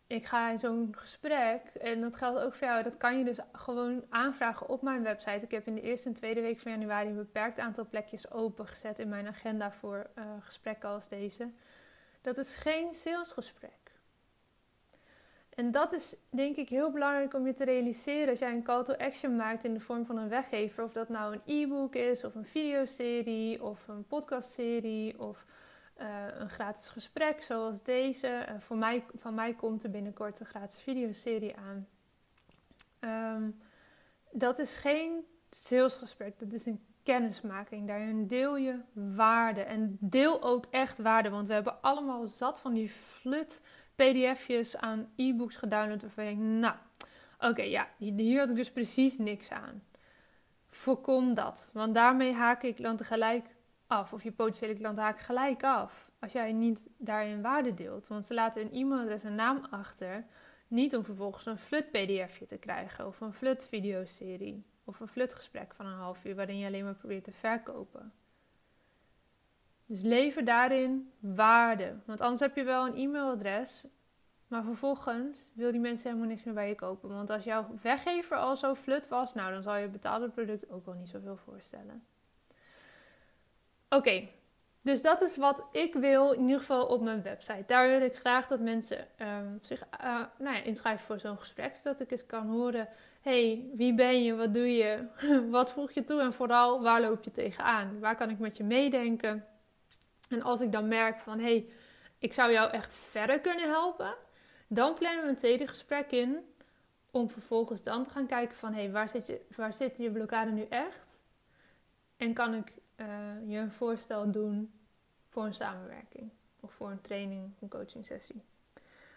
ik 0.06 0.26
ga 0.26 0.50
in 0.50 0.58
zo'n 0.58 0.94
gesprek, 0.96 1.62
en 1.64 2.00
dat 2.00 2.16
geldt 2.16 2.40
ook 2.40 2.54
voor 2.54 2.66
jou, 2.66 2.82
dat 2.82 2.96
kan 2.96 3.18
je 3.18 3.24
dus 3.24 3.38
gewoon 3.52 4.04
aanvragen 4.08 4.68
op 4.68 4.82
mijn 4.82 5.02
website. 5.02 5.44
Ik 5.44 5.50
heb 5.50 5.66
in 5.66 5.74
de 5.74 5.80
eerste 5.80 6.08
en 6.08 6.14
tweede 6.14 6.40
week 6.40 6.60
van 6.60 6.72
januari 6.72 7.08
een 7.08 7.16
beperkt 7.16 7.58
aantal 7.58 7.86
plekjes 7.86 8.30
opengezet 8.30 8.98
in 8.98 9.08
mijn 9.08 9.26
agenda 9.26 9.72
voor 9.72 10.10
uh, 10.18 10.24
gesprekken 10.40 10.88
als 10.88 11.08
deze. 11.08 11.50
Dat 12.22 12.38
is 12.38 12.56
geen 12.56 12.92
salesgesprek. 12.92 13.81
En 15.54 15.70
dat 15.70 15.92
is 15.92 16.16
denk 16.30 16.56
ik 16.56 16.68
heel 16.68 16.90
belangrijk 16.90 17.34
om 17.34 17.46
je 17.46 17.54
te 17.54 17.64
realiseren 17.64 18.28
als 18.28 18.38
jij 18.38 18.52
een 18.52 18.62
call 18.62 18.84
to 18.84 18.94
action 18.94 19.36
maakt 19.36 19.64
in 19.64 19.74
de 19.74 19.80
vorm 19.80 20.06
van 20.06 20.16
een 20.16 20.28
weggever. 20.28 20.84
Of 20.84 20.92
dat 20.92 21.08
nou 21.08 21.32
een 21.34 21.62
e-book 21.62 21.94
is, 21.94 22.24
of 22.24 22.34
een 22.34 22.46
videoserie, 22.46 23.62
of 23.62 23.88
een 23.88 24.06
podcastserie, 24.06 25.20
of 25.20 25.44
uh, 26.00 26.26
een 26.38 26.50
gratis 26.50 26.88
gesprek 26.88 27.42
zoals 27.42 27.82
deze. 27.82 28.46
Uh, 28.48 28.54
voor 28.58 28.76
mij, 28.76 29.04
van 29.14 29.34
mij 29.34 29.54
komt 29.54 29.84
er 29.84 29.90
binnenkort 29.90 30.40
een 30.40 30.46
gratis 30.46 30.80
videoserie 30.80 31.54
aan. 31.56 31.88
Um, 33.34 33.60
dat 34.30 34.58
is 34.58 34.74
geen 34.74 35.24
salesgesprek, 35.50 36.38
dat 36.38 36.52
is 36.52 36.66
een 36.66 36.84
kennismaking. 37.02 37.86
Daarin 37.86 38.26
deel 38.26 38.56
je 38.56 38.78
waarde. 38.92 39.62
En 39.62 39.96
deel 40.00 40.42
ook 40.42 40.66
echt 40.70 40.98
waarde, 40.98 41.28
want 41.28 41.46
we 41.46 41.52
hebben 41.52 41.82
allemaal 41.82 42.26
zat 42.26 42.60
van 42.60 42.74
die 42.74 42.88
flut 42.88 43.62
pdf'jes 43.94 44.76
aan 44.76 45.12
e-books 45.16 45.56
gedownload 45.56 46.00
waarvan 46.00 46.24
je 46.24 46.30
denkt, 46.30 46.60
nou, 46.60 46.74
oké, 47.38 47.62
ja, 47.62 47.88
hier 47.98 48.38
had 48.38 48.50
ik 48.50 48.56
dus 48.56 48.72
precies 48.72 49.18
niks 49.18 49.50
aan. 49.50 49.82
Voorkom 50.70 51.34
dat, 51.34 51.70
want 51.72 51.94
daarmee 51.94 52.32
haken 52.32 52.68
ik 52.68 52.74
klanten 52.74 53.06
gelijk 53.06 53.46
af. 53.92 54.12
Of 54.12 54.22
je 54.22 54.32
potentiële 54.32 54.74
klanten 54.74 55.02
haken 55.02 55.24
gelijk 55.24 55.64
af. 55.64 56.10
Als 56.20 56.32
jij 56.32 56.52
niet 56.52 56.88
daarin 56.98 57.42
waarde 57.42 57.74
deelt. 57.74 58.06
Want 58.06 58.26
ze 58.26 58.34
laten 58.34 58.62
een 58.62 58.72
e-mailadres 58.72 59.24
en 59.24 59.34
naam 59.34 59.66
achter. 59.70 60.24
Niet 60.68 60.96
om 60.96 61.04
vervolgens 61.04 61.46
een 61.46 61.58
flut 61.58 61.90
pdfje 61.90 62.46
te 62.46 62.56
krijgen. 62.56 63.06
Of 63.06 63.20
een 63.20 63.32
flut 63.32 63.68
videoserie. 63.68 64.64
Of 64.84 65.00
een 65.00 65.08
flut 65.08 65.34
gesprek 65.34 65.74
van 65.74 65.86
een 65.86 65.98
half 65.98 66.24
uur 66.24 66.34
waarin 66.34 66.58
je 66.58 66.66
alleen 66.66 66.84
maar 66.84 66.94
probeert 66.94 67.24
te 67.24 67.32
verkopen. 67.32 68.12
Dus 69.92 70.02
lever 70.02 70.44
daarin 70.44 71.12
waarde. 71.18 71.94
Want 72.04 72.20
anders 72.20 72.40
heb 72.40 72.56
je 72.56 72.62
wel 72.62 72.86
een 72.86 72.96
e-mailadres, 72.96 73.84
maar 74.46 74.62
vervolgens 74.64 75.50
wil 75.54 75.70
die 75.70 75.80
mensen 75.80 76.08
helemaal 76.08 76.28
niks 76.28 76.44
meer 76.44 76.54
bij 76.54 76.68
je 76.68 76.74
kopen. 76.74 77.08
Want 77.08 77.30
als 77.30 77.44
jouw 77.44 77.66
weggever 77.82 78.36
al 78.36 78.56
zo 78.56 78.74
flut 78.74 79.08
was, 79.08 79.34
nou 79.34 79.52
dan 79.52 79.62
zal 79.62 79.76
je 79.76 79.88
betaalde 79.88 80.28
product 80.28 80.70
ook 80.70 80.86
wel 80.86 80.94
niet 80.94 81.08
zoveel 81.08 81.36
voorstellen. 81.36 82.04
Oké, 83.88 84.28
dus 84.82 85.02
dat 85.02 85.22
is 85.22 85.36
wat 85.36 85.64
ik 85.72 85.94
wil 85.94 86.32
in 86.32 86.40
ieder 86.40 86.58
geval 86.58 86.86
op 86.86 87.02
mijn 87.02 87.22
website. 87.22 87.64
Daar 87.66 87.88
wil 87.88 88.00
ik 88.00 88.16
graag 88.16 88.48
dat 88.48 88.60
mensen 88.60 89.06
um, 89.18 89.58
zich 89.62 89.84
uh, 90.00 90.20
nou 90.38 90.56
ja, 90.56 90.62
inschrijven 90.62 91.06
voor 91.06 91.20
zo'n 91.20 91.38
gesprek. 91.38 91.76
Zodat 91.76 92.00
ik 92.00 92.10
eens 92.10 92.26
kan 92.26 92.48
horen, 92.48 92.88
hey, 93.20 93.70
wie 93.74 93.94
ben 93.94 94.22
je, 94.22 94.34
wat 94.34 94.54
doe 94.54 94.72
je, 94.72 95.06
wat 95.50 95.72
voeg 95.72 95.92
je 95.92 96.04
toe 96.04 96.20
en 96.20 96.32
vooral 96.32 96.82
waar 96.82 97.00
loop 97.00 97.24
je 97.24 97.30
tegenaan? 97.30 98.00
Waar 98.00 98.16
kan 98.16 98.30
ik 98.30 98.38
met 98.38 98.56
je 98.56 98.64
meedenken? 98.64 99.46
En 100.32 100.42
als 100.42 100.60
ik 100.60 100.72
dan 100.72 100.88
merk 100.88 101.18
van 101.18 101.38
hé, 101.38 101.44
hey, 101.44 101.68
ik 102.18 102.32
zou 102.32 102.52
jou 102.52 102.70
echt 102.70 102.94
verder 102.94 103.40
kunnen 103.40 103.68
helpen, 103.68 104.14
dan 104.68 104.94
plannen 104.94 105.22
we 105.22 105.28
een 105.28 105.36
tweede 105.36 105.66
gesprek 105.66 106.10
in. 106.10 106.38
Om 107.10 107.30
vervolgens 107.30 107.82
dan 107.82 108.04
te 108.04 108.10
gaan 108.10 108.26
kijken 108.26 108.56
van 108.56 108.72
hé, 108.72 108.82
hey, 108.82 108.90
waar, 108.90 109.08
zit 109.08 109.26
je, 109.26 109.40
waar 109.56 109.74
zit 109.74 109.96
je 109.96 110.10
blokkade 110.10 110.50
nu 110.50 110.66
echt? 110.68 111.22
En 112.16 112.34
kan 112.34 112.54
ik 112.54 112.72
uh, 112.96 113.06
je 113.46 113.58
een 113.58 113.72
voorstel 113.72 114.30
doen 114.30 114.72
voor 115.28 115.44
een 115.44 115.54
samenwerking 115.54 116.30
of 116.60 116.72
voor 116.72 116.90
een 116.90 117.00
training 117.00 117.44
of 117.54 117.62
een 117.62 117.68
coaching 117.68 118.06
sessie. 118.06 118.42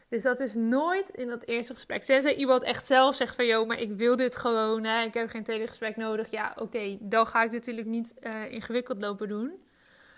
Dus 0.07 0.23
dat 0.23 0.39
is 0.39 0.55
nooit 0.55 1.09
in 1.09 1.27
dat 1.27 1.43
eerste 1.43 1.73
gesprek. 1.73 2.03
Tenzij 2.03 2.35
iemand 2.35 2.63
echt 2.63 2.85
zelf 2.85 3.15
zegt 3.15 3.35
van... 3.35 3.45
joh, 3.45 3.67
maar 3.67 3.79
ik 3.79 3.91
wil 3.91 4.15
dit 4.15 4.35
gewoon, 4.35 4.83
hè, 4.83 5.03
ik 5.03 5.13
heb 5.13 5.29
geen 5.29 5.43
tweede 5.43 5.67
gesprek 5.67 5.95
nodig. 5.95 6.31
Ja, 6.31 6.53
oké, 6.55 6.97
dan 6.99 7.27
ga 7.27 7.43
ik 7.43 7.51
natuurlijk 7.51 7.87
niet 7.87 8.13
uh, 8.21 8.51
ingewikkeld 8.51 9.01
lopen 9.01 9.27
doen. 9.27 9.64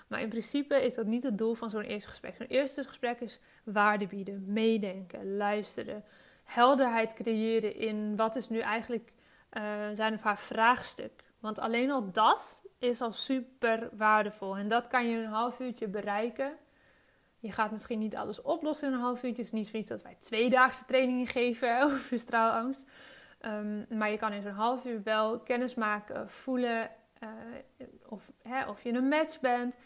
Maar 0.08 0.22
in 0.22 0.30
principe 0.30 0.76
is 0.76 0.96
dat 0.96 1.06
niet 1.06 1.24
het 1.24 1.38
doel 1.38 1.54
van 1.54 1.70
zo'n 1.70 1.82
eerste 1.82 2.10
gesprek. 2.10 2.36
Zo'n 2.36 2.48
eerste 2.48 2.84
gesprek 2.84 3.20
is 3.20 3.40
waarde 3.64 4.08
bieden, 4.08 4.44
meedenken, 4.48 5.36
luisteren, 5.38 6.04
helderheid 6.44 7.14
creëren 7.14 7.76
in 7.76 8.16
wat 8.16 8.36
is 8.36 8.50
nu 8.50 8.60
eigenlijk 8.60 9.14
uh, 9.58 9.64
zijn 9.94 10.14
of 10.14 10.22
haar 10.22 10.40
vraagstuk. 10.40 11.24
Want 11.40 11.60
alleen 11.60 11.92
al 11.92 12.12
dat 12.12 12.64
is 12.80 13.02
al 13.02 13.14
super 13.14 13.90
waardevol. 13.94 14.58
En 14.58 14.68
dat 14.68 14.88
kan 14.88 15.08
je 15.08 15.18
in 15.18 15.24
een 15.24 15.32
half 15.32 15.60
uurtje 15.60 15.88
bereiken. 15.88 16.54
Je 17.40 17.52
gaat 17.52 17.72
misschien 17.72 18.00
niet 18.00 18.16
alles 18.16 18.42
oplossen 18.42 18.88
in 18.88 18.94
een 18.94 19.00
half 19.00 19.24
uurtje. 19.24 19.44
Het 19.44 19.54
is 19.54 19.60
niet 19.60 19.68
zoiets 19.68 19.90
dat 19.90 20.04
wij 20.04 20.16
tweedaagse 20.20 20.86
trainingen 20.86 21.28
geven 21.28 21.82
over 21.84 22.20
straalangst. 22.20 22.90
Um, 23.42 23.86
maar 23.90 24.10
je 24.12 24.18
kan 24.18 24.34
in 24.34 24.42
zo'n 24.42 24.52
half 24.52 24.86
uur 24.86 25.04
wel 25.04 25.40
kennis 25.40 25.76
maken, 25.76 26.30
voelen 26.30 26.90
uh, 27.24 27.30
of, 28.06 28.32
hè, 28.42 28.66
of 28.70 28.84
je 28.84 28.94
een 28.94 29.08
match 29.08 29.40
bent. 29.40 29.78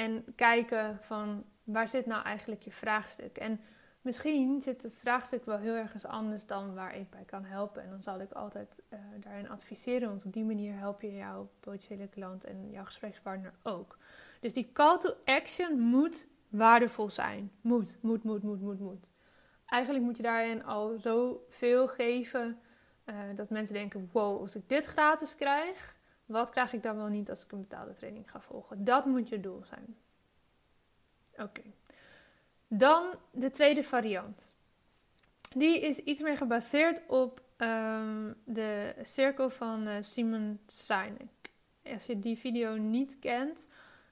En 0.00 0.24
kijken 0.34 0.98
van 1.00 1.44
waar 1.64 1.88
zit 1.88 2.06
nou 2.06 2.24
eigenlijk 2.24 2.62
je 2.62 2.72
vraagstuk. 2.72 3.38
En 3.38 3.60
Misschien 4.00 4.60
zit 4.62 4.82
het 4.82 4.96
vraagstuk 4.96 5.44
wel 5.44 5.58
heel 5.58 5.74
ergens 5.74 6.06
anders 6.06 6.46
dan 6.46 6.74
waar 6.74 6.96
ik 6.96 7.10
bij 7.10 7.24
kan 7.24 7.44
helpen. 7.44 7.82
En 7.82 7.90
dan 7.90 8.02
zal 8.02 8.20
ik 8.20 8.32
altijd 8.32 8.82
uh, 8.92 8.98
daarin 9.20 9.48
adviseren, 9.48 10.08
want 10.08 10.24
op 10.24 10.32
die 10.32 10.44
manier 10.44 10.78
help 10.78 11.00
je 11.00 11.14
jouw 11.14 11.50
potentiële 11.60 12.08
klant 12.08 12.44
en 12.44 12.70
jouw 12.70 12.84
gesprekspartner 12.84 13.52
ook. 13.62 13.98
Dus 14.40 14.52
die 14.52 14.72
call 14.72 14.98
to 14.98 15.14
action 15.24 15.80
moet 15.80 16.26
waardevol 16.48 17.10
zijn. 17.10 17.50
Moet, 17.60 17.98
moet, 18.00 18.22
moet, 18.22 18.42
moet, 18.42 18.60
moet, 18.60 18.80
moet. 18.80 19.10
Eigenlijk 19.66 20.04
moet 20.04 20.16
je 20.16 20.22
daarin 20.22 20.64
al 20.64 20.98
zoveel 20.98 21.88
geven 21.88 22.60
uh, 23.04 23.16
dat 23.36 23.50
mensen 23.50 23.74
denken: 23.74 24.08
wow, 24.12 24.40
als 24.40 24.54
ik 24.56 24.68
dit 24.68 24.86
gratis 24.86 25.36
krijg, 25.36 25.96
wat 26.30 26.50
krijg 26.50 26.72
ik 26.72 26.82
dan 26.82 26.96
wel 26.96 27.08
niet 27.08 27.30
als 27.30 27.44
ik 27.44 27.52
een 27.52 27.60
betaalde 27.60 27.94
training 27.94 28.30
ga 28.30 28.40
volgen? 28.40 28.84
Dat 28.84 29.06
moet 29.06 29.28
je 29.28 29.40
doel 29.40 29.64
zijn. 29.64 29.96
Oké. 31.36 31.62
Dan 32.68 33.14
de 33.30 33.50
tweede 33.50 33.82
variant. 33.82 34.54
Die 35.56 35.80
is 35.80 35.98
iets 35.98 36.20
meer 36.20 36.36
gebaseerd 36.36 37.02
op 37.06 37.42
um, 37.56 38.34
de 38.44 38.94
cirkel 39.02 39.50
van 39.50 39.88
uh, 39.88 39.94
Simon 40.00 40.60
Sinek. 40.66 41.50
Als 41.84 42.06
je 42.06 42.18
die 42.18 42.38
video 42.38 42.76
niet 42.76 43.18
kent, 43.18 43.68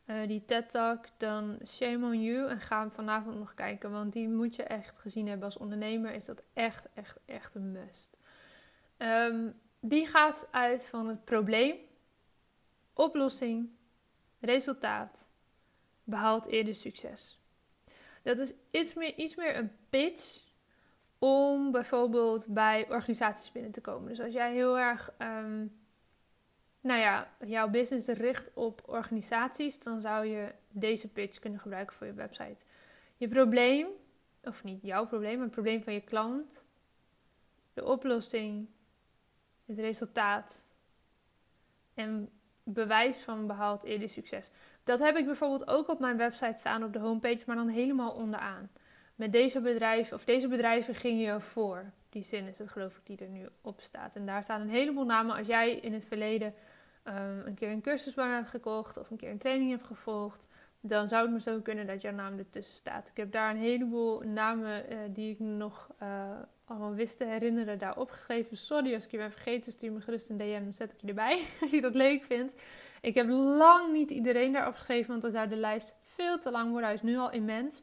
uh, 0.06 0.26
die 0.26 0.44
TED 0.44 0.70
Talk, 0.70 1.04
dan 1.16 1.58
shame 1.66 2.06
on 2.06 2.22
you 2.22 2.48
en 2.48 2.60
ga 2.60 2.80
hem 2.80 2.90
vanavond 2.90 3.38
nog 3.38 3.54
kijken. 3.54 3.90
Want 3.90 4.12
die 4.12 4.28
moet 4.28 4.56
je 4.56 4.62
echt 4.62 4.98
gezien 4.98 5.26
hebben 5.26 5.44
als 5.44 5.56
ondernemer. 5.56 6.12
Is 6.12 6.24
dat 6.24 6.42
echt, 6.52 6.88
echt, 6.94 7.18
echt 7.24 7.54
een 7.54 7.72
must. 7.72 8.16
Um, 8.98 9.54
die 9.80 10.06
gaat 10.06 10.48
uit 10.50 10.88
van 10.88 11.08
het 11.08 11.24
probleem, 11.24 11.76
oplossing, 12.98 13.70
resultaat, 14.40 15.28
behaalt 16.04 16.46
eerder 16.46 16.74
succes. 16.74 17.38
Dat 18.22 18.38
is 18.38 18.52
iets 18.70 18.94
meer, 18.94 19.14
iets 19.16 19.34
meer 19.36 19.56
een 19.56 19.72
pitch 19.88 20.42
om 21.18 21.70
bijvoorbeeld 21.70 22.46
bij 22.46 22.90
organisaties 22.90 23.52
binnen 23.52 23.72
te 23.72 23.80
komen. 23.80 24.08
Dus 24.08 24.20
als 24.20 24.32
jij 24.32 24.52
heel 24.52 24.78
erg, 24.78 25.12
um, 25.18 25.78
nou 26.80 27.00
ja, 27.00 27.32
jouw 27.46 27.68
business 27.68 28.06
richt 28.06 28.50
op 28.54 28.82
organisaties, 28.86 29.78
dan 29.78 30.00
zou 30.00 30.26
je 30.26 30.54
deze 30.70 31.08
pitch 31.08 31.38
kunnen 31.38 31.60
gebruiken 31.60 31.96
voor 31.96 32.06
je 32.06 32.12
website. 32.12 32.64
Je 33.16 33.28
probleem, 33.28 33.86
of 34.42 34.64
niet 34.64 34.82
jouw 34.82 35.06
probleem, 35.06 35.34
maar 35.34 35.44
het 35.44 35.54
probleem 35.54 35.82
van 35.82 35.92
je 35.92 36.00
klant, 36.00 36.66
de 37.74 37.84
oplossing, 37.84 38.68
het 39.66 39.78
resultaat 39.78 40.68
en 41.94 42.30
bewijs 42.72 43.22
van 43.22 43.46
behaald 43.46 43.82
eerder 43.82 44.08
succes. 44.08 44.50
Dat 44.84 44.98
heb 44.98 45.16
ik 45.16 45.24
bijvoorbeeld 45.24 45.68
ook 45.68 45.88
op 45.88 46.00
mijn 46.00 46.16
website 46.16 46.58
staan 46.58 46.84
op 46.84 46.92
de 46.92 46.98
homepage, 46.98 47.42
maar 47.46 47.56
dan 47.56 47.68
helemaal 47.68 48.12
onderaan. 48.12 48.70
Met 49.14 49.32
deze 49.32 49.60
bedrijven, 49.60 50.16
of 50.16 50.24
deze 50.24 50.48
bedrijven 50.48 50.94
ging 50.94 51.20
je 51.20 51.40
voor. 51.40 51.92
Die 52.08 52.22
zin 52.22 52.46
is 52.46 52.58
het 52.58 52.70
geloof 52.70 52.96
ik 52.96 53.06
die 53.06 53.18
er 53.18 53.28
nu 53.28 53.48
op 53.60 53.80
staat. 53.80 54.16
En 54.16 54.26
daar 54.26 54.42
staan 54.42 54.60
een 54.60 54.68
heleboel 54.68 55.04
namen. 55.04 55.36
Als 55.36 55.46
jij 55.46 55.74
in 55.74 55.92
het 55.92 56.04
verleden 56.04 56.54
um, 57.04 57.42
een 57.46 57.54
keer 57.54 57.70
een 57.70 57.80
cursus 57.80 58.14
bij 58.14 58.28
hebt 58.28 58.48
gekocht 58.48 58.96
of 58.96 59.10
een 59.10 59.16
keer 59.16 59.30
een 59.30 59.38
training 59.38 59.70
hebt 59.70 59.86
gevolgd, 59.86 60.48
dan 60.80 61.08
zou 61.08 61.22
het 61.22 61.32
me 61.32 61.40
zo 61.40 61.60
kunnen 61.60 61.86
dat 61.86 62.00
jouw 62.00 62.12
naam 62.12 62.38
ertussen 62.38 62.76
staat. 62.76 63.08
Ik 63.08 63.16
heb 63.16 63.32
daar 63.32 63.50
een 63.50 63.60
heleboel 63.60 64.20
namen 64.20 64.92
uh, 64.92 64.98
die 65.08 65.30
ik 65.30 65.38
nog 65.38 65.88
uh, 66.02 66.30
allemaal 66.68 66.94
wist 66.94 67.16
te 67.18 67.24
herinneren 67.24 67.78
daar 67.78 67.96
opgeschreven. 67.96 68.56
Sorry 68.56 68.94
als 68.94 69.04
ik 69.04 69.10
je 69.10 69.16
ben 69.16 69.32
vergeten, 69.32 69.72
stuur 69.72 69.92
me 69.92 70.00
gerust 70.00 70.28
een 70.28 70.36
DM, 70.36 70.72
zet 70.72 70.92
ik 70.92 71.00
je 71.00 71.06
erbij 71.06 71.44
als 71.60 71.70
je 71.70 71.80
dat 71.80 71.94
leuk 71.94 72.24
vindt. 72.24 72.62
Ik 73.00 73.14
heb 73.14 73.28
lang 73.28 73.92
niet 73.92 74.10
iedereen 74.10 74.52
daar 74.52 74.66
opgeschreven, 74.66 75.10
want 75.10 75.22
dan 75.22 75.30
zou 75.30 75.48
de 75.48 75.56
lijst 75.56 75.94
veel 76.02 76.38
te 76.38 76.50
lang 76.50 76.70
worden. 76.70 76.84
Hij 76.84 76.94
is 76.94 77.02
nu 77.02 77.16
al 77.16 77.30
immens. 77.30 77.82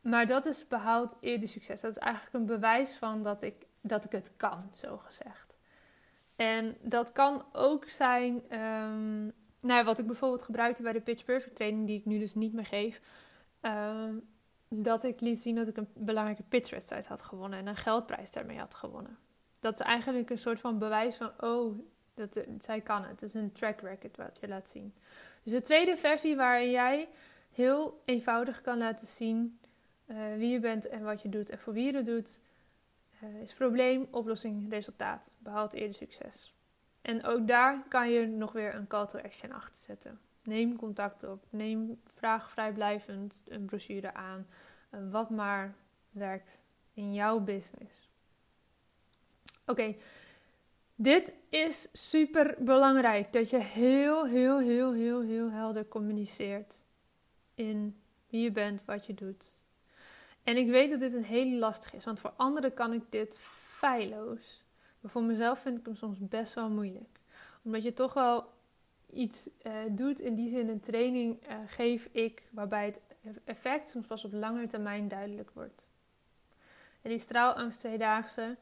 Maar 0.00 0.26
dat 0.26 0.46
is 0.46 0.68
behoud 0.68 1.16
eerder 1.20 1.48
succes. 1.48 1.80
Dat 1.80 1.90
is 1.90 1.98
eigenlijk 1.98 2.34
een 2.34 2.46
bewijs 2.46 2.96
van 2.96 3.22
dat 3.22 3.42
ik, 3.42 3.66
dat 3.80 4.04
ik 4.04 4.12
het 4.12 4.32
kan, 4.36 4.68
zo 4.72 4.96
gezegd. 4.96 5.56
En 6.36 6.76
dat 6.82 7.12
kan 7.12 7.44
ook 7.52 7.88
zijn, 7.88 8.58
um, 8.60 9.32
nou 9.60 9.84
wat 9.84 9.98
ik 9.98 10.06
bijvoorbeeld 10.06 10.42
gebruikte 10.42 10.82
bij 10.82 10.92
de 10.92 11.00
Pitch 11.00 11.24
Perfect 11.24 11.56
training, 11.56 11.86
die 11.86 11.98
ik 11.98 12.04
nu 12.04 12.18
dus 12.18 12.34
niet 12.34 12.52
meer 12.52 12.66
geef. 12.66 13.00
Um, 13.62 14.33
dat 14.82 15.04
ik 15.04 15.20
liet 15.20 15.40
zien 15.40 15.54
dat 15.54 15.68
ik 15.68 15.76
een 15.76 15.88
belangrijke 15.94 16.42
pitchwedstrijd 16.42 17.06
had 17.06 17.22
gewonnen 17.22 17.58
en 17.58 17.66
een 17.66 17.76
geldprijs 17.76 18.32
daarmee 18.32 18.58
had 18.58 18.74
gewonnen. 18.74 19.18
Dat 19.60 19.74
is 19.74 19.80
eigenlijk 19.80 20.30
een 20.30 20.38
soort 20.38 20.60
van 20.60 20.78
bewijs 20.78 21.16
van, 21.16 21.30
oh, 21.40 21.78
dat, 22.14 22.46
zij 22.60 22.80
kan 22.80 23.02
het. 23.02 23.10
Het 23.10 23.22
is 23.22 23.34
een 23.34 23.52
track 23.52 23.80
record 23.80 24.16
wat 24.16 24.38
je 24.40 24.48
laat 24.48 24.68
zien. 24.68 24.94
Dus 25.42 25.52
de 25.52 25.60
tweede 25.60 25.96
versie 25.96 26.36
waarin 26.36 26.70
jij 26.70 27.08
heel 27.52 28.00
eenvoudig 28.04 28.60
kan 28.60 28.78
laten 28.78 29.06
zien 29.06 29.58
uh, 30.06 30.16
wie 30.36 30.48
je 30.48 30.60
bent 30.60 30.88
en 30.88 31.02
wat 31.02 31.22
je 31.22 31.28
doet 31.28 31.50
en 31.50 31.58
voor 31.58 31.72
wie 31.72 31.84
je 31.84 31.96
het 31.96 32.06
doet, 32.06 32.40
uh, 33.22 33.40
is 33.40 33.54
probleem, 33.54 34.06
oplossing, 34.10 34.70
resultaat. 34.70 35.34
Behaalt 35.38 35.72
eerder 35.72 35.94
succes. 35.94 36.54
En 37.02 37.24
ook 37.24 37.48
daar 37.48 37.84
kan 37.88 38.10
je 38.10 38.26
nog 38.26 38.52
weer 38.52 38.74
een 38.74 38.86
call 38.86 39.06
to 39.06 39.18
action 39.18 39.52
achter 39.52 39.82
zetten. 39.82 40.20
Neem 40.44 40.76
contact 40.76 41.24
op. 41.24 41.46
Neem 41.50 42.00
vraag 42.14 42.50
vrijblijvend 42.50 43.44
een 43.48 43.64
brochure 43.64 44.14
aan. 44.14 44.46
Uh, 44.90 45.10
wat 45.10 45.30
maar 45.30 45.74
werkt 46.10 46.64
in 46.92 47.14
jouw 47.14 47.40
business. 47.40 48.10
Oké, 49.66 49.94
dit 50.94 51.34
is 51.48 51.88
super 51.92 52.56
belangrijk 52.58 53.32
dat 53.32 53.50
je 53.50 53.58
heel, 53.58 54.26
heel, 54.26 54.58
heel, 54.58 54.92
heel, 54.92 55.22
heel 55.22 55.50
helder 55.50 55.88
communiceert 55.88 56.84
in 57.54 58.00
wie 58.28 58.42
je 58.42 58.52
bent, 58.52 58.84
wat 58.84 59.06
je 59.06 59.14
doet. 59.14 59.62
En 60.42 60.56
ik 60.56 60.70
weet 60.70 60.90
dat 60.90 61.00
dit 61.00 61.14
een 61.14 61.24
hele 61.24 61.58
lastig 61.58 61.94
is, 61.94 62.04
want 62.04 62.20
voor 62.20 62.32
anderen 62.36 62.74
kan 62.74 62.92
ik 62.92 63.02
dit 63.08 63.40
feilloos. 63.42 64.64
Maar 65.00 65.10
voor 65.10 65.22
mezelf 65.22 65.58
vind 65.58 65.78
ik 65.78 65.84
hem 65.84 65.96
soms 65.96 66.18
best 66.20 66.54
wel 66.54 66.70
moeilijk. 66.70 67.20
Omdat 67.62 67.82
je 67.82 67.92
toch 67.92 68.14
wel 68.14 68.52
iets 69.14 69.48
uh, 69.62 69.72
doet, 69.90 70.20
in 70.20 70.34
die 70.34 70.48
zin 70.48 70.68
een 70.68 70.80
training 70.80 71.48
uh, 71.48 71.56
geef 71.66 72.08
ik, 72.12 72.42
waarbij 72.50 72.94
het 73.20 73.40
effect 73.44 73.88
soms 73.90 74.06
pas 74.06 74.24
op 74.24 74.32
lange 74.32 74.66
termijn 74.66 75.08
duidelijk 75.08 75.50
wordt. 75.54 75.86
En 77.02 77.10
die 77.10 77.18
straalangst 77.18 77.78
tweedaagse, 77.78 78.56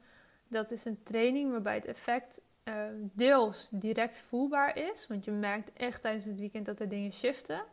dat 0.49 0.71
is 0.71 0.85
een 0.85 1.03
training 1.03 1.51
waarbij 1.51 1.75
het 1.75 1.87
effect 1.87 2.41
uh, 2.65 2.85
deels 3.01 3.69
direct 3.73 4.21
voelbaar 4.21 4.77
is. 4.79 5.07
Want 5.07 5.25
je 5.25 5.31
merkt 5.31 5.73
echt 5.73 6.03
tijdens 6.03 6.25
het 6.25 6.39
weekend 6.39 6.67
dat 6.67 6.81
er 6.81 6.89
dingen 6.89 7.13
shiften. 7.13 7.65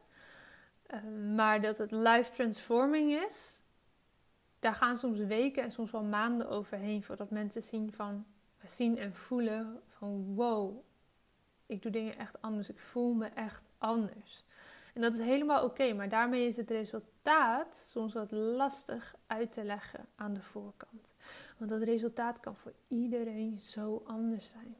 maar 1.35 1.61
dat 1.61 1.77
het 1.77 1.91
life 1.91 2.31
transforming 2.31 3.25
is, 3.27 3.61
daar 4.59 4.75
gaan 4.75 4.97
soms 4.97 5.19
weken 5.19 5.63
en 5.63 5.71
soms 5.71 5.91
wel 5.91 6.03
maanden 6.03 6.49
overheen 6.49 7.03
voordat 7.03 7.29
mensen 7.29 7.63
zien, 7.63 7.91
van, 7.91 8.25
zien 8.65 8.97
en 8.97 9.15
voelen 9.15 9.81
van 9.87 10.35
wow, 10.35 10.83
ik 11.69 11.81
doe 11.81 11.91
dingen 11.91 12.17
echt 12.17 12.41
anders. 12.41 12.69
Ik 12.69 12.79
voel 12.79 13.13
me 13.13 13.25
echt 13.25 13.69
anders. 13.77 14.43
En 14.93 15.01
dat 15.01 15.13
is 15.13 15.19
helemaal 15.19 15.63
oké, 15.63 15.93
maar 15.93 16.09
daarmee 16.09 16.47
is 16.47 16.55
het 16.55 16.69
resultaat 16.69 17.75
soms 17.87 18.13
wat 18.13 18.31
lastig 18.31 19.15
uit 19.27 19.51
te 19.51 19.63
leggen 19.63 20.05
aan 20.15 20.33
de 20.33 20.41
voorkant. 20.41 21.13
Want 21.57 21.71
dat 21.71 21.81
resultaat 21.81 22.39
kan 22.39 22.55
voor 22.55 22.73
iedereen 22.87 23.59
zo 23.59 24.03
anders 24.05 24.49
zijn. 24.49 24.75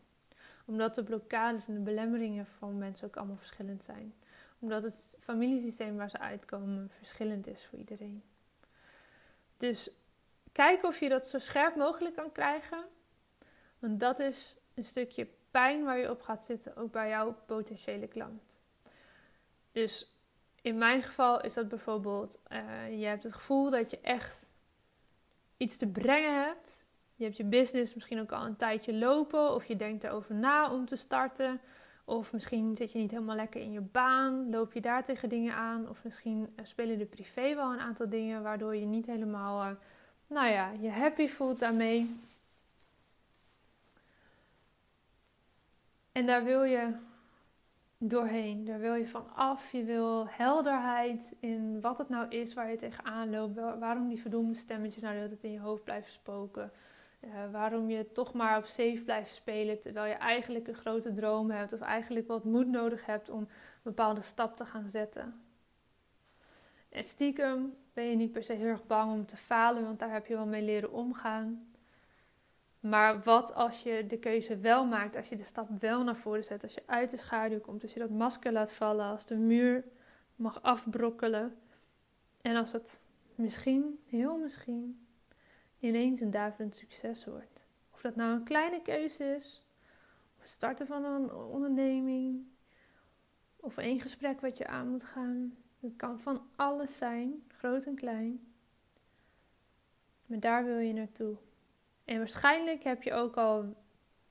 Omdat 0.65 0.95
de 0.95 1.04
blokkades 1.04 1.67
en 1.67 1.73
de 1.73 1.80
belemmeringen 1.80 2.45
van 2.45 2.78
mensen 2.78 3.08
ook 3.08 3.17
allemaal 3.17 3.38
verschillend 3.38 3.84
zijn. 3.84 4.13
Omdat 4.60 4.84
het 4.84 5.17
familiesysteem 5.19 5.95
waar 5.95 6.10
ze 6.10 6.19
uitkomen 6.19 6.89
verschillend 6.89 7.47
is 7.47 7.65
voor 7.65 7.80
iedereen. 7.80 8.23
Dus 9.58 9.91
kijk 10.52 10.84
of 10.84 10.99
je 10.99 11.10
dat 11.10 11.28
zo 11.28 11.39
scherp 11.39 11.75
mogelijk 11.75 12.15
kan 12.15 12.32
krijgen. 12.32 12.86
Want 13.80 13.99
dat 13.99 14.19
is 14.19 14.56
een 14.73 14.86
stukje 14.86 15.28
pijn 15.52 15.84
waar 15.84 15.98
je 15.98 16.10
op 16.10 16.22
gaat 16.22 16.44
zitten, 16.44 16.76
ook 16.76 16.92
bij 16.92 17.10
jouw 17.10 17.36
potentiële 17.46 18.08
klant. 18.08 18.58
Dus 19.72 20.20
in 20.62 20.78
mijn 20.78 21.04
geval 21.04 21.42
is 21.42 21.54
dat 21.54 21.70
bijvoorbeeld, 21.70 22.40
uh, 22.52 23.00
je 23.00 23.06
hebt 23.06 23.24
het 23.24 23.34
gevoel 23.34 23.70
dat 23.70 23.92
je 23.92 24.00
echt 24.02 24.52
iets 25.58 25.78
te 25.78 25.88
brengen 25.88 26.44
hebt. 26.44 26.88
Je 27.16 27.24
hebt 27.24 27.38
je 27.38 27.44
business 27.44 27.94
misschien 27.94 28.20
ook 28.20 28.32
al 28.32 28.46
een 28.46 28.56
tijdje 28.56 28.94
lopen, 28.94 29.54
of 29.54 29.66
je 29.66 29.76
denkt 29.76 30.04
erover 30.04 30.36
na 30.36 30.72
om 30.72 30.86
te 30.86 30.96
starten. 30.96 31.62
Of 32.06 32.34
misschien 32.34 32.76
zit 32.76 32.92
je 32.92 33.00
niet 33.00 33.12
helemaal 33.12 33.36
lekker 33.36 33.62
in 33.62 33.72
je 33.72 33.82
baan, 33.82 34.50
loop 34.50 34.74
je 34.74 34.82
daar 34.82 35.04
tegen 35.04 35.30
dingen 35.30 35.54
aan. 35.54 35.90
Of 35.90 36.04
misschien 36.04 36.40
uh, 36.56 36.66
spelen 36.66 36.98
de 36.98 37.06
privé 37.06 37.56
wel 37.56 37.74
een 37.74 37.80
aantal 37.80 38.10
dingen 38.10 38.44
waardoor 38.44 38.76
je 38.76 38.86
niet 38.86 39.06
helemaal, 39.06 39.66
uh, 39.66 39.72
nou 40.28 40.48
ja, 40.48 40.72
je 40.80 40.90
happy 40.90 41.28
voelt 41.28 41.60
daarmee. 41.60 42.20
En 46.20 46.26
daar 46.26 46.44
wil 46.44 46.64
je 46.64 46.94
doorheen. 47.98 48.66
Daar 48.66 48.80
wil 48.80 48.94
je 48.94 49.08
van 49.08 49.34
af. 49.36 49.72
Je 49.72 49.84
wil 49.84 50.28
helderheid 50.28 51.36
in 51.40 51.82
wat 51.82 51.98
het 51.98 52.10
nou 52.10 52.30
is 52.30 52.54
waar 52.54 52.70
je 52.70 52.78
tegenaan 52.78 53.30
loopt. 53.30 53.56
Waarom 53.80 54.08
die 54.08 54.22
verdoemde 54.22 54.54
stemmetjes 54.54 55.04
nou 55.04 55.20
dat 55.20 55.30
het 55.30 55.44
in 55.44 55.52
je 55.52 55.60
hoofd 55.60 55.84
blijven 55.84 56.12
spoken. 56.12 56.72
Uh, 57.22 57.32
waarom 57.52 57.90
je 57.90 58.12
toch 58.12 58.34
maar 58.34 58.58
op 58.58 58.66
safe 58.66 59.02
blijft 59.06 59.34
spelen 59.34 59.82
terwijl 59.82 60.06
je 60.06 60.14
eigenlijk 60.14 60.68
een 60.68 60.76
grote 60.76 61.14
droom 61.14 61.52
hebt 61.52 61.74
of 61.74 61.80
eigenlijk 61.80 62.28
wat 62.28 62.44
moed 62.44 62.68
nodig 62.68 63.06
hebt 63.06 63.30
om 63.30 63.40
een 63.40 63.50
bepaalde 63.82 64.22
stap 64.22 64.58
te 64.58 64.66
gaan 64.66 64.90
zetten. 64.90 65.42
En 66.90 67.04
stiekem 67.04 67.76
ben 67.94 68.04
je 68.04 68.16
niet 68.16 68.32
per 68.32 68.44
se 68.44 68.54
heel 68.54 68.68
erg 68.68 68.88
bang 68.88 69.12
om 69.12 69.26
te 69.26 69.38
falen, 69.38 69.84
want 69.84 70.00
daar 70.00 70.12
heb 70.12 70.26
je 70.26 70.36
wel 70.36 70.46
mee 70.46 70.64
leren 70.64 70.92
omgaan. 70.92 71.68
Maar 72.80 73.24
wat 73.24 73.54
als 73.54 73.84
je 73.84 74.06
de 74.08 74.20
keuze 74.20 74.58
wel 74.58 74.86
maakt, 74.86 75.15
als 75.15 75.30
je 75.30 75.36
de 75.36 75.44
stap 75.44 75.70
wel 75.80 76.04
naar 76.04 76.15
voren 76.15 76.44
zet, 76.44 76.63
als 76.63 76.74
je 76.74 76.84
uit 76.86 77.10
de 77.10 77.18
schaduw 77.18 77.60
komt, 77.60 77.84
als 77.84 77.94
je 77.94 78.00
dat 78.00 78.10
masker 78.10 78.52
laat 78.52 78.72
vallen, 78.72 79.06
als 79.06 79.26
de 79.26 79.36
muur 79.36 79.84
mag 80.36 80.62
afbrokkelen 80.62 81.58
en 82.42 82.56
als 82.56 82.72
het 82.72 83.02
misschien, 83.36 84.00
heel 84.06 84.38
misschien, 84.38 85.08
ineens 85.80 86.20
een 86.20 86.32
daverend 86.32 86.76
succes 86.76 87.26
wordt. 87.26 87.65
Of 87.92 88.02
dat 88.02 88.15
nou 88.15 88.34
een 88.34 88.44
kleine 88.44 88.82
keuze 88.82 89.36
is, 89.36 89.63
of 90.38 90.42
het 90.42 90.52
starten 90.52 90.88
van 90.88 91.04
een 91.04 91.34
onderneming, 91.34 92.48
of 93.56 93.78
één 93.78 94.00
gesprek 94.00 94.42
wat 94.42 94.58
je 94.58 94.68
aan 94.68 94.88
moet 94.88 95.04
gaan. 95.04 95.58
Het 95.80 95.96
kan 95.96 96.20
van 96.20 96.42
alles 96.56 96.98
zijn, 96.98 97.44
groot 97.48 97.86
en 97.86 97.96
klein. 97.96 98.54
Maar 100.28 100.39
daar 100.39 100.65
wil 100.65 100.78
je 100.78 100.94
naartoe. 100.94 101.38
En 102.10 102.17
waarschijnlijk 102.17 102.84
heb 102.84 103.04
je 103.04 103.13
ook 103.13 103.38
al 103.38 103.76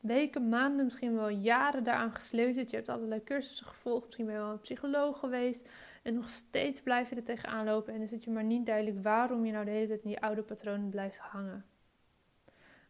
weken, 0.00 0.48
maanden, 0.48 0.84
misschien 0.84 1.14
wel 1.14 1.28
jaren 1.28 1.84
daaraan 1.84 2.14
gesleuteld. 2.14 2.70
Je 2.70 2.76
hebt 2.76 2.88
allerlei 2.88 3.24
cursussen 3.24 3.66
gevolgd, 3.66 4.04
misschien 4.04 4.24
ben 4.26 4.34
je 4.34 4.40
wel 4.40 4.50
een 4.50 4.60
psycholoog 4.60 5.18
geweest. 5.18 5.68
En 6.02 6.14
nog 6.14 6.28
steeds 6.28 6.82
blijf 6.82 7.08
je 7.08 7.16
er 7.16 7.24
tegenaan 7.24 7.64
lopen. 7.64 7.92
En 7.92 7.98
dan 7.98 8.08
zit 8.08 8.24
je 8.24 8.30
maar 8.30 8.44
niet 8.44 8.66
duidelijk 8.66 9.02
waarom 9.02 9.44
je 9.44 9.52
nou 9.52 9.64
de 9.64 9.70
hele 9.70 9.86
tijd 9.86 10.02
in 10.02 10.08
die 10.08 10.20
oude 10.20 10.42
patronen 10.42 10.90
blijft 10.90 11.16
hangen. 11.16 11.66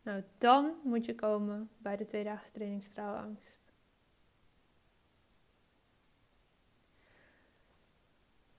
Nou, 0.03 0.23
dan 0.39 0.75
moet 0.83 1.05
je 1.05 1.15
komen 1.15 1.71
bij 1.79 1.97
de 1.97 2.07
tweedaagse 2.07 2.53
training 2.53 2.85
straalangst. 2.85 3.61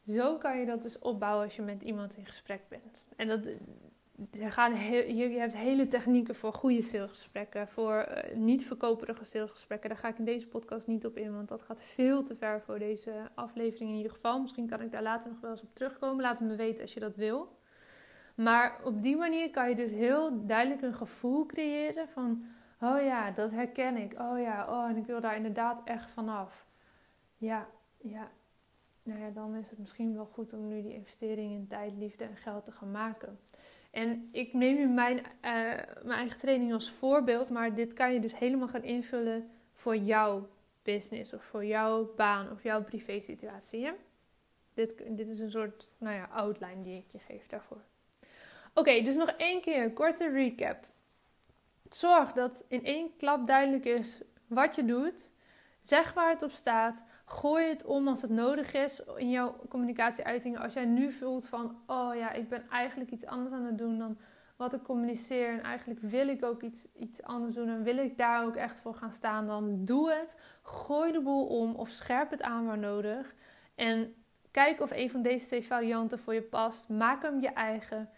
Zo 0.08 0.38
kan 0.38 0.60
je 0.60 0.66
dat 0.66 0.82
dus 0.82 1.00
opbouwen 1.00 1.46
als 1.46 1.56
je 1.56 1.62
met 1.62 1.82
iemand 1.82 2.18
in 2.18 2.26
gesprek 2.26 2.62
bent. 2.68 3.04
En 3.16 3.28
dat, 3.28 3.42
heel, 4.72 5.16
je 5.16 5.40
hebt 5.40 5.56
hele 5.56 5.88
technieken 5.88 6.36
voor 6.36 6.54
goede 6.54 6.82
salesgesprekken, 6.82 7.68
voor 7.68 8.08
uh, 8.10 8.36
niet 8.38 8.66
verkoperige 8.66 9.24
salesgesprekken. 9.24 9.90
Daar 9.90 9.98
ga 9.98 10.08
ik 10.08 10.18
in 10.18 10.26
deze 10.26 10.48
podcast 10.48 10.88
niet 10.88 11.06
op 11.06 11.18
in, 11.18 11.34
want 11.34 11.48
dat 11.48 11.62
gaat 11.62 11.82
veel 11.82 12.24
te 12.24 12.36
ver 12.36 12.62
voor 12.62 12.80
deze 12.80 13.12
aflevering 13.34 13.90
in 13.90 13.96
ieder 13.96 14.12
geval. 14.12 14.42
Misschien 14.42 14.68
kan 14.68 14.82
ik 14.82 14.92
daar 14.92 15.04
later 15.04 15.30
nog 15.30 15.40
wel 15.40 15.52
eens 15.52 15.62
op 15.62 15.76
terugkomen. 15.76 16.24
Laat 16.24 16.40
het 16.40 16.48
me 16.48 16.56
weten 16.56 16.82
als 16.82 16.94
je 16.94 17.00
dat 17.00 17.16
wil. 17.16 17.58
Maar 18.36 18.80
op 18.84 19.02
die 19.02 19.18
manier 19.18 19.50
kan 19.50 19.70
je 19.70 19.76
dus 19.76 19.92
heel 19.92 20.46
duidelijk 20.46 20.82
een 20.82 20.94
gevoel 20.94 21.46
creëren 21.46 22.10
van, 22.10 22.46
oh 22.82 23.02
ja, 23.02 23.32
dat 23.32 23.52
herken 23.52 23.98
ik. 23.98 24.20
Oh 24.20 24.40
ja, 24.40 24.66
oh, 24.70 24.90
en 24.90 24.98
ik 24.98 25.06
wil 25.06 25.22
daar 25.22 25.36
inderdaad 25.36 25.82
echt 25.86 26.12
vanaf. 26.12 26.66
Ja, 27.38 27.68
ja. 27.98 28.32
Nou 29.04 29.20
ja, 29.20 29.30
dan 29.30 29.56
is 29.56 29.70
het 29.70 29.80
misschien 29.80 30.14
wel 30.14 30.26
goed 30.26 30.54
om 30.54 30.68
nu 30.68 30.82
die 30.82 30.94
investering 30.94 31.52
in 31.52 31.68
tijd, 31.68 31.94
liefde 31.98 32.24
en 32.24 32.36
geld 32.36 32.64
te 32.64 32.72
gaan 32.72 32.92
maken. 32.92 33.40
En 33.92 34.30
ik 34.32 34.54
neem 34.54 34.76
nu 34.76 34.88
mijn, 34.88 35.18
uh, 35.18 35.24
mijn 35.42 36.20
eigen 36.20 36.40
training 36.40 36.74
als 36.74 36.92
voorbeeld, 36.92 37.50
maar 37.50 37.76
dit 37.76 37.94
kan 37.94 38.14
je 38.14 38.20
dus 38.20 38.38
helemaal 38.38 38.68
gaan 38.68 38.84
invullen 38.84 39.50
voor 39.74 39.96
jouw 39.96 40.50
business 40.84 41.34
of 41.34 41.44
voor 41.44 41.66
jouw 41.66 42.14
baan 42.16 42.52
of 42.52 42.64
jouw 42.64 42.84
privé 42.84 43.20
situatie. 43.20 43.92
Dit, 44.74 45.04
dit 45.08 45.28
is 45.28 45.40
een 45.40 45.52
soort 45.52 45.90
nou 45.98 46.16
ja, 46.16 46.30
outline 46.32 46.82
die 46.82 46.98
ik 46.98 47.06
je 47.12 47.20
geef 47.20 47.48
daarvoor. 47.48 47.82
Oké, 48.74 49.02
dus 49.02 49.16
nog 49.16 49.30
één 49.30 49.62
keer, 49.62 49.94
korte 49.94 50.30
recap. 50.30 50.86
Zorg 51.90 52.32
dat 52.32 52.64
in 52.68 52.86
één 52.86 53.16
klap 53.16 53.48
duidelijk 53.48 53.86
is 53.86 54.22
wat 54.48 54.76
je 54.76 54.86
doet. 54.86 55.32
Zeg 55.82 56.14
waar 56.14 56.30
het 56.30 56.44
op 56.44 56.52
staat. 56.52 57.04
Gooi 57.32 57.68
het 57.68 57.86
om 57.86 58.08
als 58.08 58.22
het 58.22 58.32
nodig 58.32 58.74
is 58.74 59.04
in 59.16 59.30
jouw 59.30 59.56
communicatieuitingen. 59.70 60.62
Als 60.62 60.74
jij 60.74 60.86
nu 60.86 61.12
voelt 61.12 61.48
van, 61.48 61.78
oh 61.88 62.16
ja, 62.16 62.32
ik 62.32 62.50
ben 62.50 62.70
eigenlijk 62.70 63.12
iets 63.12 63.26
anders 63.26 63.54
aan 63.54 63.66
het 63.66 63.78
doen 63.78 63.98
dan 63.98 64.18
wat 64.56 64.74
ik 64.74 64.84
communiceer. 64.84 65.50
En 65.50 65.62
eigenlijk 65.62 66.00
wil 66.02 66.28
ik 66.28 66.44
ook 66.44 66.62
iets, 66.62 66.88
iets 66.94 67.24
anders 67.24 67.56
doen 67.56 67.68
en 67.68 67.84
wil 67.84 67.98
ik 67.98 68.18
daar 68.18 68.46
ook 68.46 68.56
echt 68.56 68.80
voor 68.80 68.94
gaan 68.94 69.12
staan. 69.12 69.48
Dan 69.48 69.86
doe 69.86 70.12
het. 70.12 70.38
Gooi 70.64 71.12
de 71.12 71.22
boel 71.22 71.46
om 71.46 71.76
of 71.76 71.90
scherp 71.90 72.32
het 72.32 72.42
aan 72.42 72.66
waar 72.66 72.78
nodig. 72.78 73.34
En 73.76 74.14
kijk 74.52 74.82
of 74.82 74.92
een 74.92 75.12
van 75.12 75.22
deze 75.22 75.46
twee 75.46 75.66
varianten 75.66 76.20
voor 76.20 76.34
je 76.34 76.42
past. 76.42 76.90
Maak 76.90 77.22
hem 77.22 77.42
je 77.42 77.50
eigen. 77.50 78.10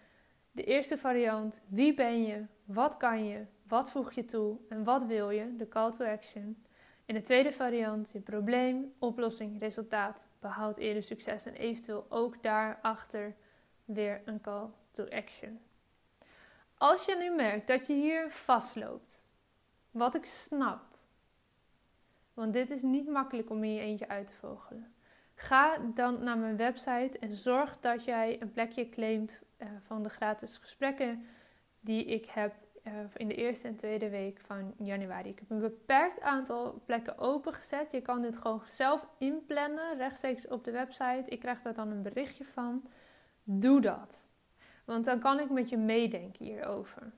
De 0.51 0.63
eerste 0.63 0.97
variant, 0.97 1.63
wie 1.67 1.93
ben 1.93 2.23
je? 2.23 2.45
Wat 2.65 2.97
kan 2.97 3.25
je? 3.25 3.45
Wat 3.67 3.91
voeg 3.91 4.11
je 4.11 4.25
toe? 4.25 4.57
En 4.69 4.83
wat 4.83 5.05
wil 5.05 5.29
je? 5.29 5.55
De 5.55 5.67
call 5.67 5.91
to 5.91 6.05
action. 6.05 6.65
In 7.05 7.13
de 7.13 7.21
tweede 7.21 7.51
variant, 7.51 8.11
je 8.11 8.19
probleem, 8.19 8.93
oplossing, 8.99 9.59
resultaat, 9.59 10.27
behoud 10.39 10.77
eerder 10.77 11.03
succes 11.03 11.45
en 11.45 11.53
eventueel 11.53 12.05
ook 12.09 12.43
daarachter 12.43 13.35
weer 13.85 14.21
een 14.25 14.41
call 14.41 14.69
to 14.91 15.09
action. 15.09 15.59
Als 16.77 17.05
je 17.05 17.15
nu 17.15 17.35
merkt 17.35 17.67
dat 17.67 17.87
je 17.87 17.93
hier 17.93 18.29
vastloopt, 18.29 19.25
wat 19.91 20.15
ik 20.15 20.25
snap, 20.25 20.81
want 22.33 22.53
dit 22.53 22.69
is 22.69 22.81
niet 22.81 23.07
makkelijk 23.07 23.49
om 23.49 23.63
in 23.63 23.73
je 23.73 23.81
eentje 23.81 24.07
uit 24.07 24.27
te 24.27 24.33
vogelen. 24.33 24.93
Ga 25.35 25.77
dan 25.77 26.23
naar 26.23 26.37
mijn 26.37 26.57
website 26.57 27.19
en 27.19 27.35
zorg 27.35 27.79
dat 27.79 28.03
jij 28.03 28.41
een 28.41 28.51
plekje 28.51 28.89
claimt 28.89 29.39
uh, 29.57 29.67
van 29.81 30.03
de 30.03 30.09
gratis 30.09 30.57
gesprekken 30.57 31.25
die 31.79 32.05
ik 32.05 32.25
heb 32.25 32.53
uh, 32.83 32.93
in 33.15 33.27
de 33.27 33.35
eerste 33.35 33.67
en 33.67 33.75
tweede 33.75 34.09
week 34.09 34.39
van 34.45 34.73
januari. 34.77 35.29
Ik 35.29 35.39
heb 35.39 35.49
een 35.49 35.59
beperkt 35.59 36.21
aantal 36.21 36.81
plekken 36.85 37.17
opengezet. 37.17 37.91
Je 37.91 38.01
kan 38.01 38.21
dit 38.21 38.37
gewoon 38.37 38.61
zelf 38.65 39.07
inplannen, 39.17 39.97
rechtstreeks 39.97 40.47
op 40.47 40.63
de 40.63 40.71
website. 40.71 41.23
Ik 41.25 41.39
krijg 41.39 41.61
daar 41.61 41.73
dan 41.73 41.91
een 41.91 42.01
berichtje 42.01 42.45
van. 42.45 42.89
Doe 43.43 43.81
dat. 43.81 44.29
Want 44.85 45.05
dan 45.05 45.19
kan 45.19 45.39
ik 45.39 45.49
met 45.49 45.69
je 45.69 45.77
meedenken 45.77 46.45
hierover. 46.45 47.11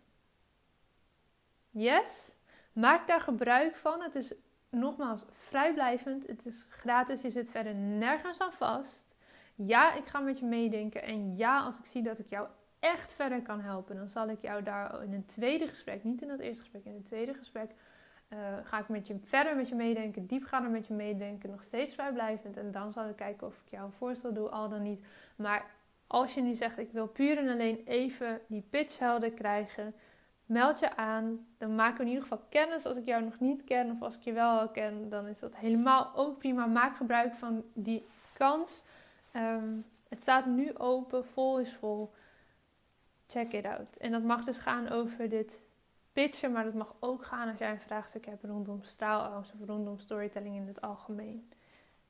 Yes? 1.69 2.36
Maak 2.73 3.08
daar 3.08 3.21
gebruik 3.21 3.76
van. 3.76 4.02
Het 4.02 4.15
is 4.15 4.34
nogmaals 4.69 5.26
vrijblijvend. 5.30 6.28
Het 6.28 6.45
is 6.45 6.65
gratis. 6.69 7.21
Je 7.21 7.30
zit 7.30 7.49
verder 7.49 7.76
nergens 7.76 8.39
aan 8.39 8.54
vast. 8.54 9.15
Ja, 9.56 9.93
ik 9.93 10.06
ga 10.06 10.19
met 10.19 10.39
je 10.39 10.45
meedenken. 10.45 11.04
En 11.04 11.38
ja, 11.38 11.60
als 11.60 11.80
ik 11.80 11.86
zie 11.86 12.04
dat 12.04 12.19
ik 12.19 12.30
jou 12.30 12.47
echt 12.84 13.13
verder 13.13 13.41
kan 13.41 13.60
helpen, 13.60 13.96
dan 13.96 14.10
zal 14.10 14.30
ik 14.30 14.41
jou 14.41 14.63
daar 14.63 15.04
in 15.04 15.13
een 15.13 15.26
tweede 15.26 15.67
gesprek, 15.67 16.04
niet 16.04 16.22
in 16.22 16.28
dat 16.28 16.39
eerste 16.39 16.62
gesprek, 16.62 16.86
in 16.86 16.93
het 16.93 17.06
tweede 17.06 17.34
gesprek, 17.34 17.72
uh, 18.30 18.39
ga 18.63 18.80
ik 18.80 18.88
met 18.88 19.08
je 19.08 19.19
verder 19.24 19.56
met 19.56 19.69
je 19.69 19.76
meedenken, 19.76 20.26
diepgaander 20.26 20.72
met 20.72 20.88
je 20.88 20.93
meedenken, 20.93 21.50
nog 21.50 21.63
steeds 21.63 21.93
vrijblijvend. 21.93 22.58
En 22.58 22.72
dan 22.72 22.93
zal 22.93 23.10
ik 23.10 23.15
kijken 23.15 23.48
of 23.48 23.62
ik 23.65 23.72
jou 23.72 23.86
een 23.86 23.91
voorstel 23.91 24.34
doe, 24.34 24.50
al 24.50 24.69
dan 24.69 24.82
niet. 24.82 25.06
Maar 25.36 25.65
als 26.08 26.34
je 26.34 26.41
nu 26.41 26.56
zegt, 26.56 26.78
ik 26.78 26.91
wil 26.91 27.08
puur 27.08 27.38
en 27.38 27.50
alleen 27.50 27.82
even 27.86 28.41
die 28.48 28.65
pitch 28.69 29.00
helder 29.00 29.32
krijgen, 29.32 29.96
meld 30.46 30.80
je 30.80 30.96
aan. 30.96 31.48
Dan 31.58 31.76
maken 31.76 31.98
we 31.98 32.04
in 32.04 32.10
ieder 32.10 32.24
geval 32.24 32.46
kennis. 32.50 32.86
Als 32.86 32.98
ik 32.98 33.06
jou 33.06 33.24
nog 33.24 33.39
niet 33.39 33.63
ken 33.63 33.91
of 33.91 34.02
als 34.02 34.15
ik 34.15 34.22
je 34.22 34.34
wel 34.34 34.69
ken, 34.69 35.10
dan 35.10 35.28
is 35.28 35.39
dat 35.39 35.56
helemaal 35.56 36.12
ook 36.15 36.38
prima. 36.38 36.65
Maak 36.65 36.96
gebruik 36.96 37.34
van 37.34 37.63
die 37.74 38.06
kans. 38.38 38.84
Ehm, 39.32 39.78
het 40.10 40.22
staat 40.22 40.46
nu 40.46 40.78
open, 40.78 41.26
vol 41.26 41.60
is 41.60 41.74
vol 41.74 42.13
check 43.27 43.51
it 43.51 43.65
out. 43.65 43.97
En 43.97 44.12
dat 44.12 44.23
mag 44.23 44.43
dus 44.43 44.57
gaan 44.57 44.89
over 44.89 45.29
dit 45.29 45.63
pitchen, 46.13 46.51
maar 46.51 46.63
dat 46.63 46.73
mag 46.73 46.95
ook 46.99 47.25
gaan 47.25 47.49
als 47.49 47.59
jij 47.59 47.71
een 47.71 47.81
vraagstuk 47.81 48.25
hebt 48.25 48.43
rondom 48.43 48.83
straalangst 48.83 49.53
of 49.53 49.67
rondom 49.67 49.99
storytelling 49.99 50.55
in 50.55 50.67
het 50.67 50.81
algemeen. 50.81 51.49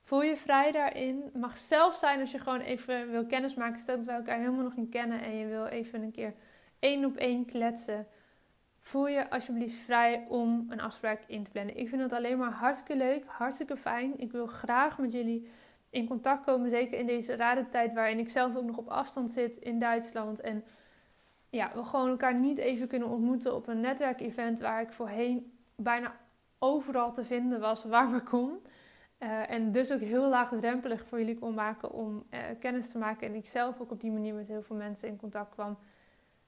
Voel 0.02 0.22
je 0.24 0.38
vrij 0.38 0.72
daarin. 0.72 1.30
Mag 1.34 1.58
zelf 1.58 1.96
zijn 1.96 2.20
als 2.20 2.32
je 2.32 2.40
gewoon 2.40 2.60
even 2.60 3.12
wil 3.12 3.26
kennismaken. 3.26 3.80
Stel 3.80 3.96
dat 3.96 4.06
we 4.06 4.12
elkaar 4.12 4.38
helemaal 4.38 4.64
nog 4.64 4.76
niet 4.76 4.90
kennen 4.90 5.22
en 5.22 5.36
je 5.36 5.48
wil 5.48 5.66
even 5.66 6.02
een 6.02 6.12
keer 6.12 6.34
één 6.80 7.06
op 7.06 7.16
één 7.16 7.46
kletsen. 7.46 8.08
Voel 8.80 9.08
je 9.08 9.30
alsjeblieft 9.30 9.76
vrij 9.76 10.26
om 10.30 10.66
een 10.70 10.82
afspraak 10.82 11.22
in 11.28 11.44
te 11.44 11.52
plannen. 11.52 11.78
Ik 11.78 11.90
vind 11.90 12.02
het 12.02 12.14
alleen 12.14 12.38
maar 12.38 12.52
hartstikke 12.52 12.96
leuk, 12.96 13.24
hartstikke 13.26 13.78
fijn. 13.78 14.20
Ik 14.20 14.32
wil 14.32 14.48
graag 14.48 14.98
met 14.98 15.12
jullie 15.12 15.48
in 15.90 16.08
contact 16.08 16.44
komen. 16.44 16.70
Zeker 16.70 17.00
in 17.00 17.06
deze 17.06 17.36
rare 17.36 17.70
tijd 17.70 17.94
waarin 17.94 18.20
ik 18.20 18.30
zelf 18.30 18.56
ook 18.56 18.66
nog 18.66 18.78
op 18.78 18.88
afstand 18.88 19.32
zit 19.32 19.58
in 19.58 19.80
Duitsland. 19.80 20.42
En 20.42 20.64
ja, 21.54 21.72
we 21.74 21.84
gewoon 21.84 22.10
elkaar 22.10 22.40
niet 22.40 22.58
even 22.58 22.88
kunnen 22.88 23.08
ontmoeten 23.08 23.56
op 23.56 23.68
een 23.68 23.80
netwerkevent 23.80 24.60
waar 24.60 24.82
ik 24.82 24.92
voorheen 24.92 25.58
bijna 25.76 26.12
overal 26.60 27.14
te 27.14 27.24
vinden 27.24 27.60
was 27.60 27.84
waar 27.84 28.12
we 28.12 28.22
kon. 28.22 28.60
Uh, 29.20 29.50
en 29.50 29.72
dus 29.72 29.92
ook 29.92 30.00
heel 30.00 30.30
laagdrempelig 30.30 31.06
voor 31.08 31.20
jullie 31.20 31.40
kon 31.40 31.54
maken 31.54 31.92
om 31.92 32.24
uh, 32.30 32.40
kennis 32.60 32.90
te 32.90 32.98
maken. 32.98 33.28
En 33.28 33.36
ik 33.36 33.48
zelf 33.48 33.82
ook 33.82 33.92
op 33.92 34.02
die 34.02 34.12
manier 34.12 34.34
met 34.34 34.48
heel 34.48 34.62
veel 34.62 34.76
mensen 34.76 35.08
in 35.08 35.18
contact 35.18 35.54
kwam. 35.54 35.78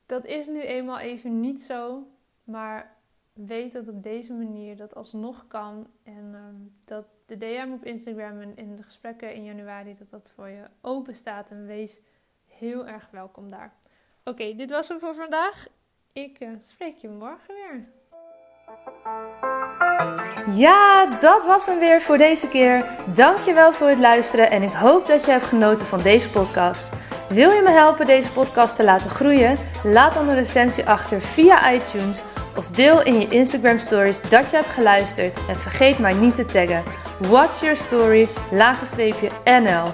Dat 0.05 0.25
is 0.25 0.47
nu 0.47 0.61
eenmaal 0.61 0.99
even 0.99 1.39
niet 1.39 1.61
zo. 1.61 2.07
Maar 2.43 2.95
weet 3.33 3.71
dat 3.71 3.87
op 3.87 4.03
deze 4.03 4.33
manier 4.33 4.77
dat 4.77 4.95
alsnog 4.95 5.47
kan. 5.47 5.87
En 6.03 6.33
um, 6.33 6.75
dat 6.85 7.05
de 7.25 7.37
DM 7.37 7.69
op 7.73 7.83
Instagram 7.83 8.39
en 8.39 8.55
in 8.55 8.75
de 8.75 8.83
gesprekken 8.83 9.33
in 9.33 9.43
januari, 9.43 9.95
dat 9.95 10.09
dat 10.09 10.29
voor 10.35 10.49
je 10.49 10.63
open 10.81 11.15
staat. 11.15 11.51
En 11.51 11.65
wees 11.65 12.01
heel 12.45 12.87
erg 12.87 13.09
welkom 13.11 13.49
daar. 13.49 13.73
Oké, 14.29 14.55
dit 14.55 14.69
was 14.69 14.87
hem 14.87 14.99
voor 14.99 15.15
vandaag. 15.15 15.65
Ik 16.13 16.37
uh, 16.39 16.49
spreek 16.59 16.97
je 16.97 17.07
morgen 17.07 17.53
weer. 17.53 17.83
Ja, 20.55 21.05
dat 21.05 21.45
was 21.45 21.65
hem 21.65 21.79
weer 21.79 22.01
voor 22.01 22.17
deze 22.17 22.47
keer. 22.47 22.85
Dankjewel 23.13 23.73
voor 23.73 23.87
het 23.87 23.99
luisteren 23.99 24.51
en 24.51 24.61
ik 24.61 24.69
hoop 24.69 25.07
dat 25.07 25.25
je 25.25 25.31
hebt 25.31 25.45
genoten 25.45 25.85
van 25.85 26.01
deze 26.01 26.29
podcast. 26.29 26.93
Wil 27.29 27.51
je 27.51 27.61
me 27.61 27.69
helpen 27.69 28.05
deze 28.05 28.31
podcast 28.31 28.75
te 28.75 28.83
laten 28.83 29.09
groeien? 29.09 29.57
Laat 29.83 30.13
dan 30.13 30.27
een 30.27 30.35
recensie 30.35 30.85
achter 30.85 31.21
via 31.21 31.73
iTunes 31.73 32.23
of 32.57 32.69
deel 32.69 33.03
in 33.03 33.19
je 33.19 33.27
Instagram 33.27 33.79
stories 33.79 34.21
dat 34.21 34.49
je 34.49 34.55
hebt 34.55 34.69
geluisterd 34.69 35.47
en 35.47 35.55
vergeet 35.55 35.99
mij 35.99 36.13
niet 36.13 36.35
te 36.35 36.45
taggen. 36.45 36.83
What's 37.19 37.61
your 37.61 37.75
story? 37.75 38.27
NL. 39.43 39.93